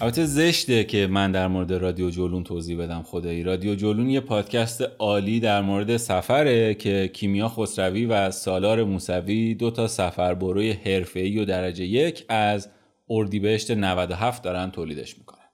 البته 0.00 0.24
زشته 0.24 0.84
که 0.84 1.06
من 1.06 1.32
در 1.32 1.48
مورد 1.48 1.72
رادیو 1.72 2.10
جولون 2.10 2.44
توضیح 2.44 2.78
بدم 2.78 3.02
خدایی. 3.02 3.42
رادیو 3.42 3.74
جولون 3.74 4.10
یه 4.10 4.20
پادکست 4.20 4.82
عالی 4.98 5.40
در 5.40 5.62
مورد 5.62 5.96
سفره 5.96 6.74
که 6.74 7.10
کیمیا 7.12 7.48
خسروی 7.48 8.06
و 8.06 8.30
سالار 8.30 8.84
موسوی 8.84 9.54
دو 9.54 9.70
تا 9.70 9.88
سفر 9.88 10.34
بروی 10.34 10.72
حرفه‌ای 10.72 11.38
و 11.38 11.44
درجه 11.44 11.84
یک 11.84 12.24
از 12.28 12.68
اردیبهشت 13.10 13.70
97 13.70 14.42
دارن 14.42 14.70
تولیدش 14.70 15.18
می‌کنن. 15.18 15.45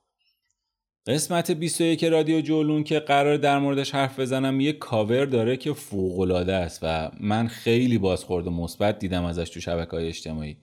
قسمت 1.06 1.50
21 1.50 2.04
رادیو 2.04 2.40
جولون 2.40 2.84
که 2.84 2.98
قرار 2.98 3.36
در 3.36 3.58
موردش 3.58 3.94
حرف 3.94 4.20
بزنم 4.20 4.60
یه 4.60 4.72
کاور 4.72 5.24
داره 5.24 5.56
که 5.56 5.72
فوق‌العاده 5.72 6.52
است 6.52 6.78
و 6.82 7.10
من 7.20 7.48
خیلی 7.48 7.98
بازخورد 7.98 8.48
مثبت 8.48 8.98
دیدم 8.98 9.24
ازش 9.24 9.50
تو 9.50 9.60
شبکه‌های 9.60 10.08
اجتماعی. 10.08 10.56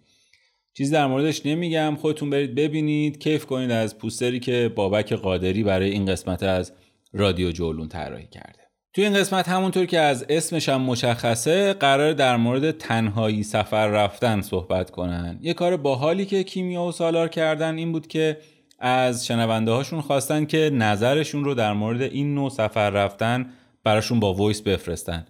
چیزی 0.73 0.93
در 0.93 1.07
موردش 1.07 1.45
نمیگم 1.45 1.97
خودتون 2.01 2.29
برید 2.29 2.55
ببینید 2.55 3.19
کیف 3.19 3.45
کنید 3.45 3.71
از 3.71 3.97
پوستری 3.97 4.39
که 4.39 4.71
بابک 4.75 5.13
قادری 5.13 5.63
برای 5.63 5.89
این 5.89 6.05
قسمت 6.05 6.43
از 6.43 6.73
رادیو 7.13 7.51
جولون 7.51 7.87
طراحی 7.87 8.27
کرده. 8.27 8.59
توی 8.93 9.03
این 9.03 9.13
قسمت 9.13 9.49
همونطور 9.49 9.85
که 9.85 9.99
از 9.99 10.25
اسمش 10.29 10.69
هم 10.69 10.81
مشخصه 10.81 11.73
قراره 11.73 12.13
در 12.13 12.37
مورد 12.37 12.71
تنهایی 12.71 13.43
سفر 13.43 13.87
رفتن 13.87 14.41
صحبت 14.41 14.91
کنن. 14.91 15.39
یه 15.41 15.53
کار 15.53 15.77
باحالی 15.77 16.25
که 16.25 16.43
کیمیا 16.43 16.83
و 16.83 16.91
سالار 16.91 17.27
کردن 17.27 17.77
این 17.77 17.91
بود 17.91 18.07
که 18.07 18.37
از 18.79 19.27
شنونده 19.27 19.71
هاشون 19.71 20.01
خواستن 20.01 20.45
که 20.45 20.69
نظرشون 20.73 21.43
رو 21.43 21.53
در 21.53 21.73
مورد 21.73 22.01
این 22.01 22.35
نوع 22.35 22.49
سفر 22.49 22.89
رفتن 22.89 23.45
براشون 23.83 24.19
با 24.19 24.33
voice 24.33 24.61
بفرستن. 24.61 25.25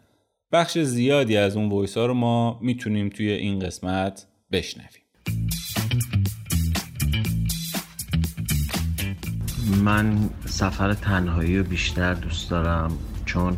بخش 0.52 0.78
زیادی 0.78 1.38
از 1.38 1.58
اون 1.58 1.70
وایس 1.70 1.98
ها 1.98 2.06
رو 2.06 2.14
ما 2.14 2.60
می‌تونیم 2.62 3.10
توی 3.10 3.32
این 3.32 3.60
قسمت 3.60 4.28
بشنویم. 4.52 5.04
من 9.84 10.30
سفر 10.46 10.94
تنهایی 10.94 11.58
رو 11.58 11.64
بیشتر 11.64 12.14
دوست 12.14 12.50
دارم 12.50 12.98
چون 13.26 13.58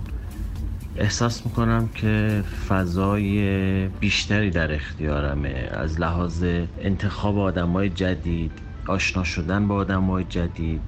احساس 0.98 1.46
می‌کنم 1.46 1.90
که 1.96 2.44
فضای 2.68 3.88
بیشتری 3.88 4.50
در 4.50 4.74
اختیارمه. 4.74 5.70
از 5.72 6.00
لحاظ 6.00 6.44
انتخاب 6.82 7.38
آدمای 7.38 7.90
جدید 7.90 8.52
آشنا 8.92 9.24
شدن 9.24 9.68
با 9.68 9.76
آدمای 9.76 10.24
جدید. 10.24 10.82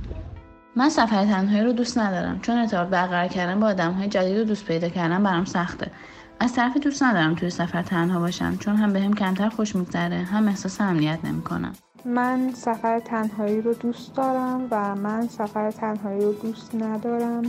من 0.76 0.89
سفر 0.89 1.26
تنهایی 1.26 1.63
رو 1.63 1.74
دوست 1.74 1.98
ندارم 1.98 2.39
چون 2.39 2.58
ارتباط 2.58 2.88
برقرار 2.88 3.28
کردن 3.28 3.60
با 3.60 3.68
آدم 3.68 3.92
های 3.92 4.08
جدید 4.08 4.38
رو 4.38 4.44
دوست 4.44 4.66
پیدا 4.66 4.89
کردن 4.89 5.24
برام 5.24 5.46
سخته. 5.46 5.92
از 6.39 6.54
طرفی 6.54 6.80
دوست 6.80 7.04
ندارم 7.04 7.36
توی 7.36 7.50
سفر 7.50 7.82
تنها 7.82 8.20
باشم 8.20 8.58
چون 8.58 8.76
هم 8.76 8.94
بهم 8.94 9.04
هم 9.04 9.13
کمتر 9.13 9.50
خوش 9.50 9.76
میگذره 9.76 10.16
هم 10.18 10.48
احساس 10.48 10.82
امنیت 10.82 11.20
نمی‌کنم. 11.24 11.74
من 12.06 12.52
سفر 12.54 13.00
تنهایی 13.00 13.62
رو 13.62 13.74
دوست 13.74 14.16
دارم 14.16 14.68
و 14.72 14.96
من 14.96 15.28
سفر 15.28 15.72
تنهایی 15.72 16.22
رو 16.22 16.34
دوست 16.34 16.76
ندارم 16.76 17.44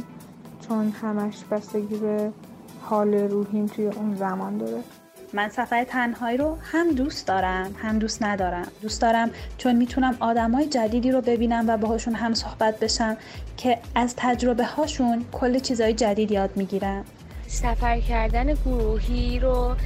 چون 0.68 0.92
همش 1.02 1.44
بستگی 1.50 1.96
به 1.96 2.32
حال 2.82 3.14
روحیم 3.14 3.66
توی 3.66 3.86
اون 3.86 4.14
زمان 4.14 4.58
داره. 4.58 4.82
من 5.34 5.48
سفر 5.48 5.84
تنهایی 5.84 6.36
رو 6.36 6.58
هم 6.62 6.90
دوست 6.90 7.26
دارم 7.26 7.74
هم 7.82 7.98
دوست 7.98 8.22
ندارم. 8.22 8.68
دوست 8.82 9.02
دارم 9.02 9.30
چون 9.58 9.76
می‌تونم 9.76 10.16
آدمای 10.20 10.66
جدیدی 10.66 11.10
رو 11.10 11.20
ببینم 11.20 11.64
و 11.68 11.76
باهاشون 11.76 12.14
هم 12.14 12.34
صحبت 12.34 12.80
بشم 12.80 13.16
که 13.56 13.78
از 13.94 14.14
تجربه 14.16 14.64
هاشون 14.64 15.24
کل 15.32 15.58
چیزای 15.58 15.92
جدید 15.92 16.30
یاد 16.30 16.50
می‌گیرم. 16.56 17.04
سفر 17.46 18.00
کردن 18.00 18.54
گروهی 18.54 19.38
رو 19.38 19.76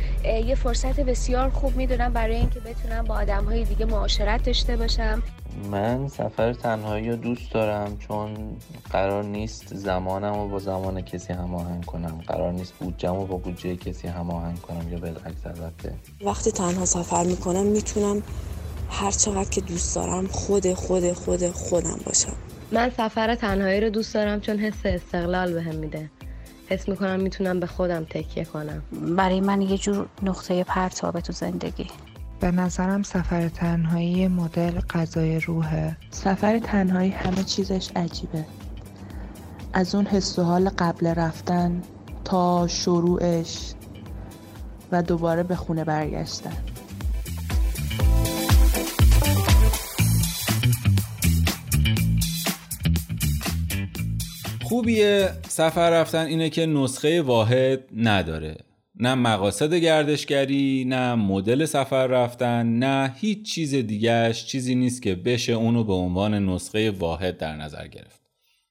یه 0.47 0.55
فرصت 0.55 1.01
بسیار 1.01 1.51
خوب 1.51 1.77
می‌دونم 1.77 2.13
برای 2.13 2.37
اینکه 2.37 2.61
بتونم 2.61 3.05
با 3.05 3.15
آدم 3.15 3.45
های 3.45 3.65
دیگه 3.65 3.85
معاشرت 3.85 4.43
داشته 4.43 4.77
باشم. 4.77 5.23
من 5.71 6.09
سفر 6.09 6.53
تنهایی 6.53 7.11
رو 7.11 7.17
دوست 7.17 7.53
دارم 7.53 7.99
چون 7.99 8.57
قرار 8.91 9.25
نیست 9.25 9.75
زمانم 9.75 10.35
رو 10.35 10.49
با 10.49 10.59
زمان 10.59 11.01
کسی 11.01 11.33
هماهنگ 11.33 11.85
کنم. 11.85 12.21
قرار 12.27 12.53
نیست 12.53 12.75
بودجم 12.75 13.15
رو 13.15 13.27
با 13.27 13.37
بودجه 13.37 13.77
کسی 13.77 14.09
هماهنگ 14.09 14.61
کنم 14.61 14.93
یا 14.93 14.99
بالعکس 14.99 15.47
البته 15.47 15.95
وقتی 16.25 16.51
تنها 16.51 16.85
سفر 16.85 17.25
می‌کنم 17.25 17.67
می‌تونم 17.67 18.23
هر 18.91 19.11
چقدر 19.11 19.51
که 19.51 19.61
دوست 19.61 19.97
دارم 19.97 20.27
خود 20.27 20.75
خود 20.75 21.13
خود 21.13 21.51
خودم 21.51 22.01
باشم. 22.07 22.33
من 22.73 22.91
سفر 22.97 23.35
تنهایی 23.35 23.81
رو 23.81 23.91
دوست 23.91 24.15
دارم 24.15 24.41
چون 24.41 24.59
حس 24.59 24.75
استقلال 24.85 25.53
بهم 25.53 25.75
میده. 25.75 26.11
حس 26.71 26.89
می‌کنم 26.89 27.21
می‌تونم 27.21 27.61
به 27.61 27.67
خودم 27.67 28.05
تکیه 28.05 28.45
کنم. 28.45 28.83
برای 29.17 29.41
من 29.41 29.63
یه 29.63 29.79
جور 29.79 30.07
نقطه 30.23 30.65
پرتابه 30.65 31.21
تو 31.21 31.33
زندگی. 31.33 31.87
به 32.41 32.51
نظرم 32.51 33.03
سفر 33.03 33.49
تنهایی 33.49 34.29
مدل 34.29 34.81
غذای 34.81 35.41
روحه. 35.41 35.97
سفر 36.11 36.59
تنهایی 36.59 37.11
همه 37.11 37.45
چیزش 37.45 37.91
عجیبه. 37.97 38.45
از 39.73 39.95
اون 39.95 40.07
حس 40.07 40.39
و 40.39 40.43
حال 40.43 40.69
قبل 40.69 41.07
رفتن 41.07 41.83
تا 42.25 42.67
شروعش 42.67 43.75
و 44.93 45.03
دوباره 45.03 45.43
به 45.43 45.57
خونه 45.57 45.85
برگشتن. 45.85 46.57
خوبیه 54.63 55.31
سفر 55.49 55.91
رفتن 55.91 56.27
اینه 56.27 56.51
که 56.51 56.67
نسخه 56.67 57.23
واحد 57.23 57.81
نداره. 57.97 58.68
نه 59.01 59.15
مقاصد 59.15 59.75
گردشگری 59.75 60.85
نه 60.89 61.15
مدل 61.15 61.65
سفر 61.65 62.07
رفتن 62.07 62.67
نه 62.67 63.15
هیچ 63.17 63.55
چیز 63.55 63.75
دیگهش 63.75 64.45
چیزی 64.45 64.75
نیست 64.75 65.03
که 65.03 65.15
بشه 65.15 65.53
اونو 65.53 65.85
به 65.85 65.93
عنوان 65.93 66.47
نسخه 66.49 66.91
واحد 66.91 67.39
در 67.39 67.57
نظر 67.57 67.87
گرفت. 67.87 68.21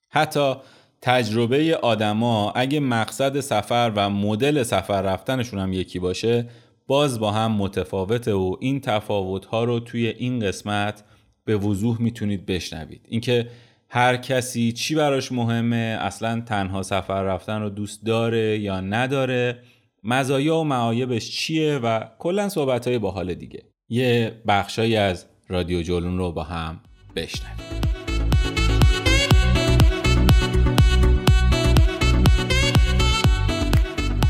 حتی 0.09 0.55
تجربه 1.01 1.77
آدما 1.77 2.51
اگه 2.51 2.79
مقصد 2.79 3.39
سفر 3.39 3.91
و 3.95 4.09
مدل 4.09 4.63
سفر 4.63 5.01
رفتنشون 5.01 5.59
هم 5.59 5.73
یکی 5.73 5.99
باشه 5.99 6.45
باز 6.87 7.19
با 7.19 7.31
هم 7.31 7.51
متفاوته 7.51 8.33
و 8.33 8.55
این 8.59 8.81
تفاوت 8.81 9.45
ها 9.45 9.63
رو 9.63 9.79
توی 9.79 10.07
این 10.07 10.39
قسمت 10.39 11.03
به 11.45 11.57
وضوح 11.57 12.01
می‌تونید 12.01 12.45
بشنوید. 12.45 13.05
اینکه 13.09 13.47
هر 13.89 14.17
کسی 14.17 14.71
چی 14.71 14.95
براش 14.95 15.31
مهمه 15.31 15.97
اصلا 16.01 16.41
تنها 16.41 16.83
سفر 16.83 17.23
رفتن 17.23 17.61
رو 17.61 17.69
دوست 17.69 18.05
داره 18.05 18.59
یا 18.59 18.81
نداره 18.81 19.59
مزایا 20.03 20.57
و 20.57 20.63
معایبش 20.63 21.31
چیه 21.31 21.77
و 21.77 22.03
کلا 22.19 22.49
صحبت 22.49 22.87
های 22.87 22.99
باحال 22.99 23.33
دیگه. 23.33 23.63
یه 23.89 24.41
بخشایی 24.47 24.95
از 24.95 25.25
رادیو 25.47 25.81
جولون 25.81 26.17
رو 26.17 26.31
با 26.31 26.43
هم 26.43 26.79
بشنویم. 27.15 27.57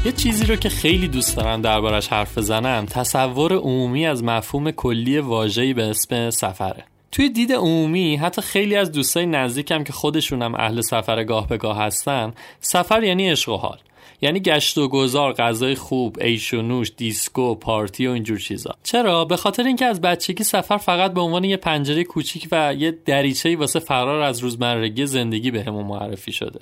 یه 0.05 0.11
چیزی 0.11 0.45
رو 0.45 0.55
که 0.55 0.69
خیلی 0.69 1.07
دوست 1.07 1.37
دارم 1.37 1.61
دربارش 1.61 2.07
حرف 2.07 2.37
بزنم 2.37 2.85
تصور 2.85 3.53
عمومی 3.53 4.05
از 4.07 4.23
مفهوم 4.23 4.71
کلی 4.71 5.19
واژه‌ای 5.19 5.73
به 5.73 5.83
اسم 5.83 6.29
سفره. 6.29 6.83
توی 7.17 7.29
دید 7.29 7.53
عمومی 7.53 8.15
حتی 8.15 8.41
خیلی 8.41 8.75
از 8.75 8.91
دوستای 8.91 9.25
نزدیکم 9.25 9.83
که 9.83 9.93
خودشونم 9.93 10.55
اهل 10.55 10.81
سفر 10.81 11.23
گاه 11.23 11.47
به 11.47 11.57
گاه 11.57 11.77
هستن 11.77 12.33
سفر 12.59 13.03
یعنی 13.03 13.29
عشق 13.29 13.49
و 13.49 13.57
حال. 13.57 13.77
یعنی 14.21 14.39
گشت 14.39 14.77
و 14.77 14.87
گذار 14.87 15.33
غذای 15.33 15.75
خوب 15.75 16.17
ایش 16.21 16.53
و 16.53 16.61
نوش 16.61 16.91
دیسکو 16.97 17.55
پارتی 17.55 18.07
و 18.07 18.11
اینجور 18.11 18.39
چیزا. 18.39 18.75
چرا؟ 18.83 19.25
به 19.25 19.37
خاطر 19.37 19.63
اینکه 19.63 19.85
از 19.85 20.01
بچگی 20.01 20.43
سفر 20.43 20.77
فقط 20.77 21.13
به 21.13 21.21
عنوان 21.21 21.43
یه 21.43 21.57
پنجره 21.57 22.03
کوچیک 22.03 22.47
و 22.51 22.73
یه 22.73 22.91
دریچه‌ای 23.05 23.55
واسه 23.55 23.79
فرار 23.79 24.21
از 24.21 24.39
روزمرگی 24.39 25.05
زندگی 25.05 25.51
بهمون 25.51 25.83
به 25.83 25.89
معرفی 25.89 26.31
شده. 26.31 26.59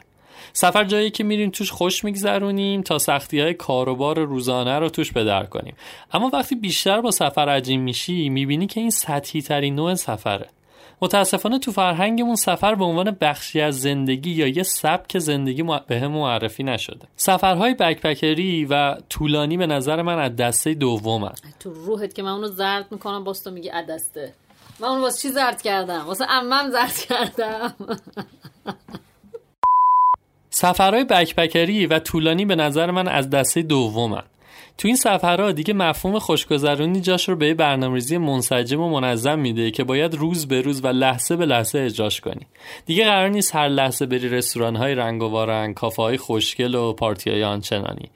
سفر 0.58 0.84
جایی 0.84 1.12
که 1.12 1.24
میریم 1.24 1.50
توش 1.50 1.72
خوش 1.72 2.04
میگذرونیم 2.04 2.82
تا 2.82 3.00
سختی 3.00 3.39
های 3.39 3.54
کاروبار 3.54 4.20
روزانه 4.20 4.80
رو 4.80 4.89
توش 4.89 5.12
بدر 5.12 5.44
کنیم. 5.44 5.76
اما 6.13 6.30
وقتی 6.34 6.56
بیشتر 6.56 7.02
با 7.02 7.12
سفر 7.12 7.50
عجیم 7.50 7.82
میشی 7.82 8.30
می‌بینی 8.30 8.68
که 8.68 8.80
این 8.80 8.89
سطحی 8.89 9.41
ترین 9.41 9.76
نوع 9.76 9.96
سفره. 9.96 10.50
متاسفانه 11.02 11.60
تو 11.60 11.72
فرهنگمون 11.72 12.36
سفر 12.36 12.76
به 12.76 12.84
عنوان 12.84 13.18
بخشی 13.22 13.62
از 13.62 13.82
زندگی 13.82 14.32
یا 14.32 14.48
یه 14.48 14.63
سبک 14.63 15.20
زندگی 15.20 15.63
به 15.88 16.00
هم 16.00 16.12
معرفی 16.12 16.63
نشده. 16.63 17.08
سفرهای 17.15 17.74
بکپکری 17.74 18.65
و 18.65 18.96
طولانی 19.10 19.58
به 19.58 19.68
نظر 19.68 20.02
من 20.02 20.20
از 20.20 20.36
دسته 20.36 20.74
دوم 20.74 21.32
تو 21.60 21.74
روحت 21.74 22.13
که 22.13 22.24
من 22.24 22.32
اونو 22.32 22.48
زرد 22.48 22.86
می‌کنم 22.91 23.24
باز 23.24 23.44
تو 23.44 23.52
میگی 23.52 23.70
از 23.70 23.86
دسته. 23.89 24.34
من 24.80 24.88
اونو 24.88 25.02
واسه 25.02 25.22
چی 25.22 25.34
زرد 25.34 25.62
کردم؟ 25.62 26.06
واسه 26.06 26.26
امم 26.30 26.72
زرد 26.72 26.98
کردم. 26.98 27.74
سفرهای 30.58 31.04
بکپکری 31.04 31.86
و 31.86 32.00
طولانی 32.00 32.46
به 32.46 32.56
نظر 32.56 32.91
من 32.91 33.08
از 33.08 33.30
دسته 33.30 33.62
دومن. 33.62 34.24
تو 34.78 34.88
این 34.88 34.98
سفرها 34.98 35.52
دیگه 35.52 35.74
مفهوم 35.74 36.20
خوشگذرونی 36.20 37.02
جاش 37.02 37.30
رو 37.30 37.36
به 37.36 37.54
برنامه‌ریزی 37.54 38.18
منسجم 38.18 38.82
و 38.82 38.89
منظم 38.89 39.39
میده 39.39 39.72
که 39.72 39.84
باید 39.84 40.15
روز 40.15 40.48
به 40.48 40.62
روز 40.62 40.84
و 40.84 40.88
لحظه 40.88 41.36
به 41.36 41.46
لحظه 41.46 41.80
اجراش 41.80 42.22
کنی. 42.22 42.48
دیگه 42.86 43.06
قرار 43.06 43.30
نیست 43.30 43.56
هر 43.56 43.68
لحظه 43.68 44.06
بری 44.06 44.30
رستوران 44.30 44.76
های 44.76 44.96
رنگ 44.96 45.24
و 45.24 45.28
وارنگ 45.28 45.76
کافه 45.76 46.02
های 46.02 46.18
خوشگل 46.18 46.76
و 46.76 46.94
پارتی 46.94 47.30
های 47.30 47.44
آنچنانی. 47.44 48.10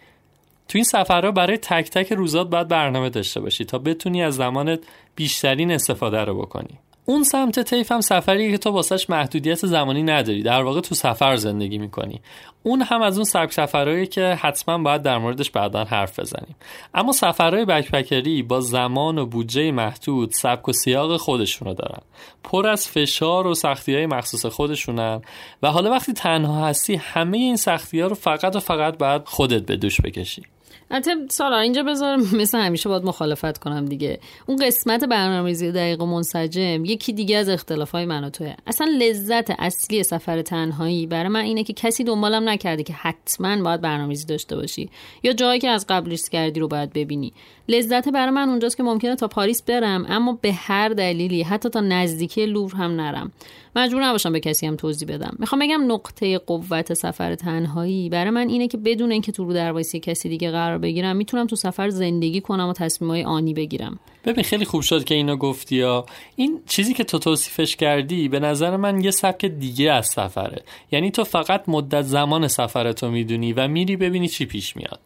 تو 0.68 0.78
این 0.78 0.84
سفرها 0.84 1.32
برای 1.32 1.58
تک 1.58 1.90
تک 1.90 2.14
روزات 2.14 2.50
باید 2.50 2.68
برنامه 2.68 3.10
داشته 3.10 3.40
باشی 3.40 3.66
تا 3.66 3.78
بتونی 3.78 4.24
از 4.24 4.36
زمانت 4.36 4.80
بیشترین 5.16 5.72
استفاده 5.72 6.24
رو 6.24 6.42
بکنی. 6.42 6.80
اون 7.10 7.24
سمت 7.24 7.60
طیف 7.60 7.92
هم 7.92 8.02
سفری 8.02 8.52
که 8.52 8.58
تو 8.58 8.70
واسش 8.70 9.10
محدودیت 9.10 9.66
زمانی 9.66 10.04
نداری. 10.04 10.44
در 10.44 10.62
واقع 10.62 10.82
تو 10.82 10.96
سفر 10.96 11.36
زندگی 11.36 11.78
می‌کنی. 11.78 12.22
اون 12.64 12.82
هم 12.82 13.02
از 13.02 13.18
اون 13.18 13.24
سبک 13.24 13.54
سفرهایی 13.54 14.08
که 14.08 14.38
حتما 14.42 14.78
باید 14.78 15.02
در 15.02 15.18
موردش 15.18 15.52
بعدا 15.52 15.84
حرف 15.84 16.20
بزنیم. 16.20 16.56
اما 16.94 17.12
سفرهای 17.12 17.66
بکپکری 17.66 18.44
با 18.44 18.62
زمان 18.62 19.18
و 19.18 19.26
بودجه 19.26 19.72
محدود 19.72 20.32
سبک 20.32 20.70
و 20.70 20.74
سیاق 20.74 21.18
خودشونو 21.18 21.74
دارن. 21.74 22.02
پر 22.44 22.68
از 22.68 22.88
فشار 22.88 23.48
و 23.48 23.54
سختی 23.54 23.96
های 23.96 24.06
مخصوص 24.06 24.46
خودشونن. 24.46 25.22
و 25.64 25.72
حالا 25.72 25.92
وقتی 25.92 26.14
تنها 26.14 26.68
هستی 26.68 26.96
همه 26.96 27.38
این 27.38 27.56
سختی 27.56 28.00
ها 28.00 28.08
رو 28.08 28.16
فقط 28.16 28.56
و 28.56 28.60
فقط 28.60 28.98
باید 28.98 29.22
خودت 29.26 29.66
به 29.66 29.76
دوش 29.76 30.02
بکشی. 30.02 30.44
البته 30.92 31.12
سالا 31.30 31.60
اینجا 31.60 31.84
بذار 31.84 32.18
مثل 32.42 32.58
همیشه 32.58 32.90
باید 32.90 33.04
مخالفت 33.04 33.58
کنم 33.58 33.86
دیگه. 33.86 34.20
اون 34.46 34.58
قسمت 34.66 35.04
برنامه‌ریزی 35.04 35.72
دقیق 35.72 36.02
و 36.02 36.06
منسجم 36.06 36.86
یکی 36.86 37.14
دیگه 37.14 37.38
از 37.38 37.50
اختلافای 37.50 38.06
من 38.06 38.24
و 38.24 38.30
توه. 38.30 38.56
اصلا 38.68 38.88
لذت 39.00 39.52
اصلی 39.60 40.04
سفر 40.04 40.42
تنهایی 40.42 41.08
برای 41.08 41.28
من 41.28 41.42
اینه 41.42 41.64
که 41.64 41.74
کسی 41.74 42.04
دنبالم 42.04 42.50
نکرده 42.50 42.84
که 42.84 42.94
حتما 42.94 43.64
باید 43.64 43.82
برنامه‌ریزی 43.82 44.26
داشته 44.26 44.56
باشی 44.56 44.90
یا 45.24 45.34
جایی 45.34 45.60
که 45.60 45.70
از 45.70 45.86
قبل 45.90 46.10
ریسک 46.10 46.32
کردی 46.32 46.60
رو 46.60 46.68
باید 46.68 46.94
ببینی. 46.94 47.34
لذت 47.68 48.10
برای 48.10 48.32
من 48.32 48.50
اونجاست 48.50 48.78
که 48.78 48.84
ممکنه 48.84 49.16
تا 49.16 49.28
پاریس 49.28 49.62
برم 49.62 50.06
اما 50.10 50.40
به 50.42 50.54
هر 50.54 50.90
دلیلی 50.90 51.44
حتی 51.44 51.70
تا 51.70 51.80
نزدیکی 51.80 52.46
لور 52.46 52.76
هم 52.76 52.92
نرم. 52.92 53.32
مجبور 53.76 54.04
نباشم 54.04 54.32
به 54.32 54.40
کسی 54.40 54.68
هم 54.68 54.76
توضیح 54.76 55.08
بدم. 55.08 55.36
می‌خوام 55.40 55.62
بگم 55.62 55.92
نقطه 55.92 56.38
قوت 56.38 56.94
سفر 56.94 57.36
تنهایی 57.36 58.10
برای 58.10 58.30
من 58.30 58.50
اینه 58.50 58.68
که 58.68 58.78
بدون 58.78 59.12
اینکه 59.12 59.32
تو 59.32 59.44
رو 59.44 59.54
در 59.54 59.82
کسی 59.82 60.30
دیگه 60.30 60.52
قرار 60.52 60.79
بگیرم. 60.80 61.16
می‌تونم 61.16 61.48
تو 61.48 61.56
سفر 61.56 61.90
زندگی 61.90 62.42
کنم 62.42 62.70
و 62.70 62.74
تصمیمای 62.74 63.24
آنی 63.24 63.54
بگیرم. 63.54 64.00
ببین 64.26 64.44
خیلی 64.44 64.66
خوب 64.66 64.82
شد 64.82 65.04
که 65.04 65.16
اینو 65.16 65.36
گفتی 65.36 65.76
یا 65.76 66.06
این 66.36 66.60
چیزی 66.68 66.94
که 66.94 67.04
تو 67.04 67.20
توصیفش 67.20 67.76
کردی 67.76 68.28
به 68.28 68.40
نظر 68.40 68.78
من 68.78 69.04
یه 69.04 69.12
سبک 69.12 69.46
دیگه 69.46 69.92
از 69.92 70.08
سفره. 70.08 70.64
یعنی 70.92 71.12
تو 71.12 71.24
فقط 71.24 71.64
مدت 71.68 72.02
زمان 72.02 72.48
سفرتو 72.48 73.12
می‌دونی 73.12 73.54
و 73.54 73.68
میری 73.68 73.96
ببینی 73.96 74.28
چی 74.28 74.46
پیش 74.46 74.76
میاد. 74.76 75.00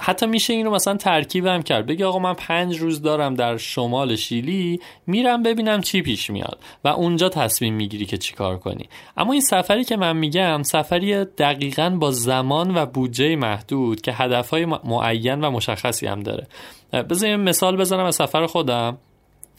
حتی 0.00 0.26
میشه 0.26 0.52
این 0.52 0.66
رو 0.66 0.74
مثلا 0.74 0.98
هم 1.32 1.62
کرد. 1.62 1.86
بگی 1.86 2.04
آقا 2.04 2.18
من 2.18 2.34
پنج 2.34 2.78
روز 2.78 3.02
دارم 3.02 3.34
در 3.34 3.56
شمال 3.56 4.16
شیلی 4.16 4.80
میرم 5.06 5.42
ببینم 5.42 5.80
چی 5.80 6.02
پیش 6.02 6.30
میاد 6.30 6.58
و 6.84 6.88
اونجا 6.88 7.28
تصمیم 7.28 7.74
می‌گیری 7.74 8.06
که 8.06 8.16
چیکار 8.16 8.58
کنی. 8.58 8.88
اما 9.16 9.32
این 9.32 9.42
سفری 9.42 9.84
که 9.84 9.96
من 9.96 10.16
میگم 10.16 10.62
سفری 10.62 11.24
دقیقا 11.24 11.90
با 11.90 12.10
زمان 12.10 12.76
و 12.76 12.86
بودجه 12.86 13.36
محدود 13.36 14.00
که 14.00 14.12
هدفهای 14.12 14.64
معین 14.84 15.40
و 15.40 15.50
مشخصی 15.50 16.06
هم 16.06 16.20
داره. 16.20 16.46
بذار 16.92 17.36
مثال 17.36 17.76
بزنم 17.76 18.04
از 18.04 18.14
سفر 18.14 18.46
خودم. 18.46 18.98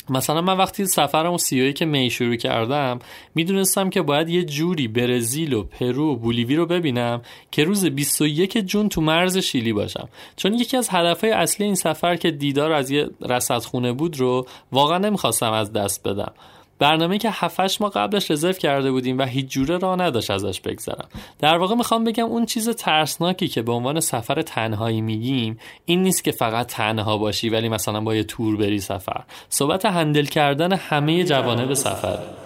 مثلا 0.09 0.41
من 0.41 0.57
وقتی 0.57 0.85
سفرم 0.85 1.37
سیایی 1.37 1.73
که 1.73 1.85
می 1.85 2.09
شروع 2.09 2.35
کردم 2.35 2.99
می‌دونستم 3.35 3.89
که 3.89 4.01
باید 4.01 4.29
یه 4.29 4.43
جوری 4.43 4.87
برزیل 4.87 5.53
و 5.53 5.63
پرو 5.63 6.11
و 6.11 6.15
بولیوی 6.15 6.55
رو 6.55 6.65
ببینم 6.65 7.21
که 7.51 7.63
روز 7.63 7.85
21 7.85 8.57
جون 8.57 8.89
تو 8.89 9.01
مرز 9.01 9.37
شیلی 9.37 9.73
باشم. 9.73 10.09
چون 10.35 10.53
یکی 10.53 10.77
از 10.77 10.89
هدفهای 10.91 11.33
اصلی 11.33 11.65
این 11.65 11.75
سفر 11.75 12.15
که 12.15 12.31
دیدار 12.31 12.71
از 12.71 12.91
یه 12.91 13.09
رصدخونه 13.21 13.93
بود 13.93 14.19
رو 14.19 14.47
واقعا 14.71 14.97
نمی‌خواستم 14.97 15.51
از 15.51 15.73
دست 15.73 16.07
بدم. 16.07 16.33
برنامه 16.79 17.17
که 17.17 17.29
7 17.31 17.81
ماه 17.81 17.91
قبلش 17.91 18.31
رزرو 18.31 18.53
کرده 18.53 18.91
بودیم 18.91 19.17
و 19.17 19.23
هیچ 19.23 19.45
جوره 19.45 19.77
راه 19.77 19.99
نداشت 19.99 20.31
ازش 20.31 20.61
بگذرم. 20.61 21.07
در 21.39 21.57
واقع 21.57 21.75
می‌خوام 21.75 22.03
بگم 22.03 22.25
اون 22.25 22.45
چیز 22.45 22.69
ترسناکی 22.69 23.47
که 23.47 23.61
به 23.61 23.71
عنوان 23.71 23.99
سفر 23.99 24.41
تنهایی 24.41 25.01
میگیم 25.01 25.59
این 25.85 26.03
نیست 26.03 26.23
که 26.23 26.31
فقط 26.31 26.67
تنها 26.67 27.17
باشی 27.17 27.49
ولی 27.49 27.69
مثلا 27.69 28.01
با 28.01 28.15
یه 28.15 28.23
تور 28.23 28.57
بری 28.57 28.79
سفر. 28.79 29.23
صحبت 29.49 29.85
هندل 29.85 30.25
کردن 30.25 30.73
همه 30.73 31.23
جوانب 31.23 31.73
سفر. 31.73 32.44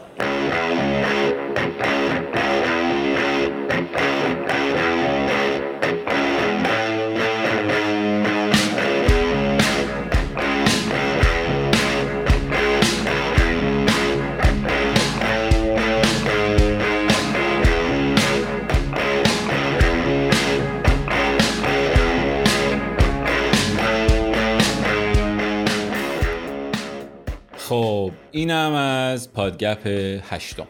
اینم 28.39 28.73
از 28.73 29.33
پادگپ 29.33 29.87
هشتم. 30.29 30.67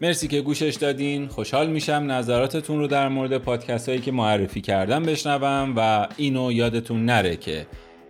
مرسی 0.00 0.28
که 0.28 0.40
گوشش 0.40 0.74
دادین. 0.74 1.28
خوشحال 1.28 1.70
میشم 1.70 1.92
نظراتتون 1.92 2.78
رو 2.78 2.86
در 2.86 3.08
مورد 3.08 3.38
پادکست 3.38 3.88
هایی 3.88 4.00
که 4.00 4.12
معرفی 4.12 4.60
کردم 4.60 5.02
بشنوم 5.02 5.74
و 5.76 6.08
اینو 6.16 6.52
یادتون 6.52 7.04
نره 7.04 7.36
که 7.36 7.66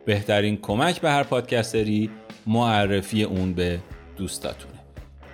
بهترین 0.06 0.58
کمک 0.62 1.00
به 1.00 1.10
هر 1.10 1.22
پادکستری 1.22 2.10
معرفی 2.46 3.22
اون 3.22 3.54
به 3.54 3.78
دوستاتونه. 4.16 4.80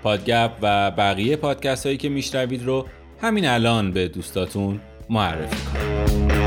پادگپ 0.02 0.52
و 0.62 0.90
بقیه 0.90 1.36
پادکست 1.36 1.86
هایی 1.86 1.98
که 1.98 2.08
میشنوید 2.08 2.64
رو 2.64 2.86
همین 3.22 3.46
الان 3.46 3.92
به 3.92 4.08
دوستاتون 4.08 4.80
معرفی 5.10 5.56
کنید. 5.66 6.39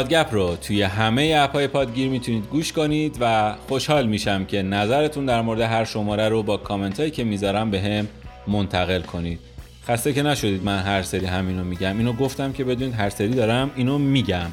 پادگپ 0.00 0.28
رو 0.30 0.56
توی 0.56 0.82
همه 0.82 1.34
اپهای 1.36 1.66
پادگیر 1.66 2.08
می‌تونید 2.08 2.46
گوش 2.46 2.72
کنید 2.72 3.16
و 3.20 3.54
خوشحال 3.68 4.06
میشم 4.06 4.44
که 4.44 4.62
نظرتون 4.62 5.26
در 5.26 5.42
مورد 5.42 5.60
هر 5.60 5.84
شماره 5.84 6.28
رو 6.28 6.42
با 6.42 6.56
کامنت 6.56 7.00
هایی 7.00 7.10
که 7.10 7.24
می‌ذارید 7.24 7.70
بهم 7.70 8.08
منتقل 8.48 9.00
کنید. 9.00 9.38
خسته 9.86 10.12
که 10.12 10.22
نشدید 10.22 10.64
من 10.64 10.78
هر 10.78 11.02
سری 11.02 11.26
همینو 11.26 11.64
میگم. 11.64 11.98
اینو 11.98 12.12
گفتم 12.12 12.52
که 12.52 12.64
بدونید 12.64 12.94
هر 12.94 13.10
سری 13.10 13.28
دارم 13.28 13.70
اینو 13.76 13.98
میگم. 13.98 14.50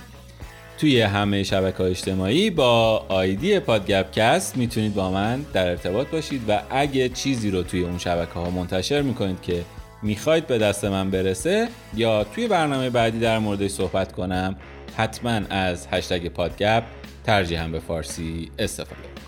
توی 0.77 1.01
همه 1.01 1.43
شبکه 1.43 1.83
اجتماعی 1.83 2.49
با 2.49 3.05
آیدی 3.07 3.59
پادگپ 3.59 4.11
کست 4.11 4.57
می‌تونید 4.57 4.93
با 4.93 5.11
من 5.11 5.45
در 5.53 5.69
ارتباط 5.69 6.07
باشید 6.07 6.41
و 6.47 6.61
اگه 6.69 7.09
چیزی 7.09 7.51
رو 7.51 7.63
توی 7.63 7.83
اون 7.83 7.97
شبکه 7.97 8.33
ها 8.33 8.49
منتشر 8.49 9.01
می‌کنید 9.01 9.41
که 9.41 9.63
می‌خواید 10.03 10.47
به 10.47 10.57
دست 10.57 10.85
من 10.85 11.09
برسه 11.09 11.67
یا 11.95 12.23
توی 12.23 12.47
برنامه 12.47 12.89
بعدی 12.89 13.19
در 13.19 13.39
موردش 13.39 13.71
صحبت 13.71 14.11
کنم 14.11 14.55
حتما 14.97 15.41
از 15.49 15.87
هشتگ 15.91 16.27
پادگپ 16.27 16.83
هم 17.27 17.71
به 17.71 17.79
فارسی 17.79 18.51
استفاده 18.59 19.01
کنید 19.01 19.27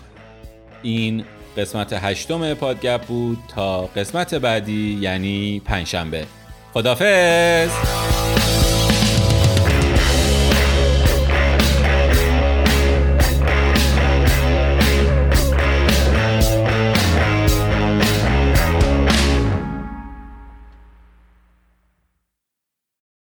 این 0.82 1.24
قسمت 1.56 1.92
هشتم 1.92 2.54
پادگپ 2.54 3.02
بود 3.02 3.38
تا 3.48 3.86
قسمت 3.86 4.34
بعدی 4.34 4.98
یعنی 5.00 5.62
پنجشنبه. 5.64 6.26
خدافظ 6.74 7.70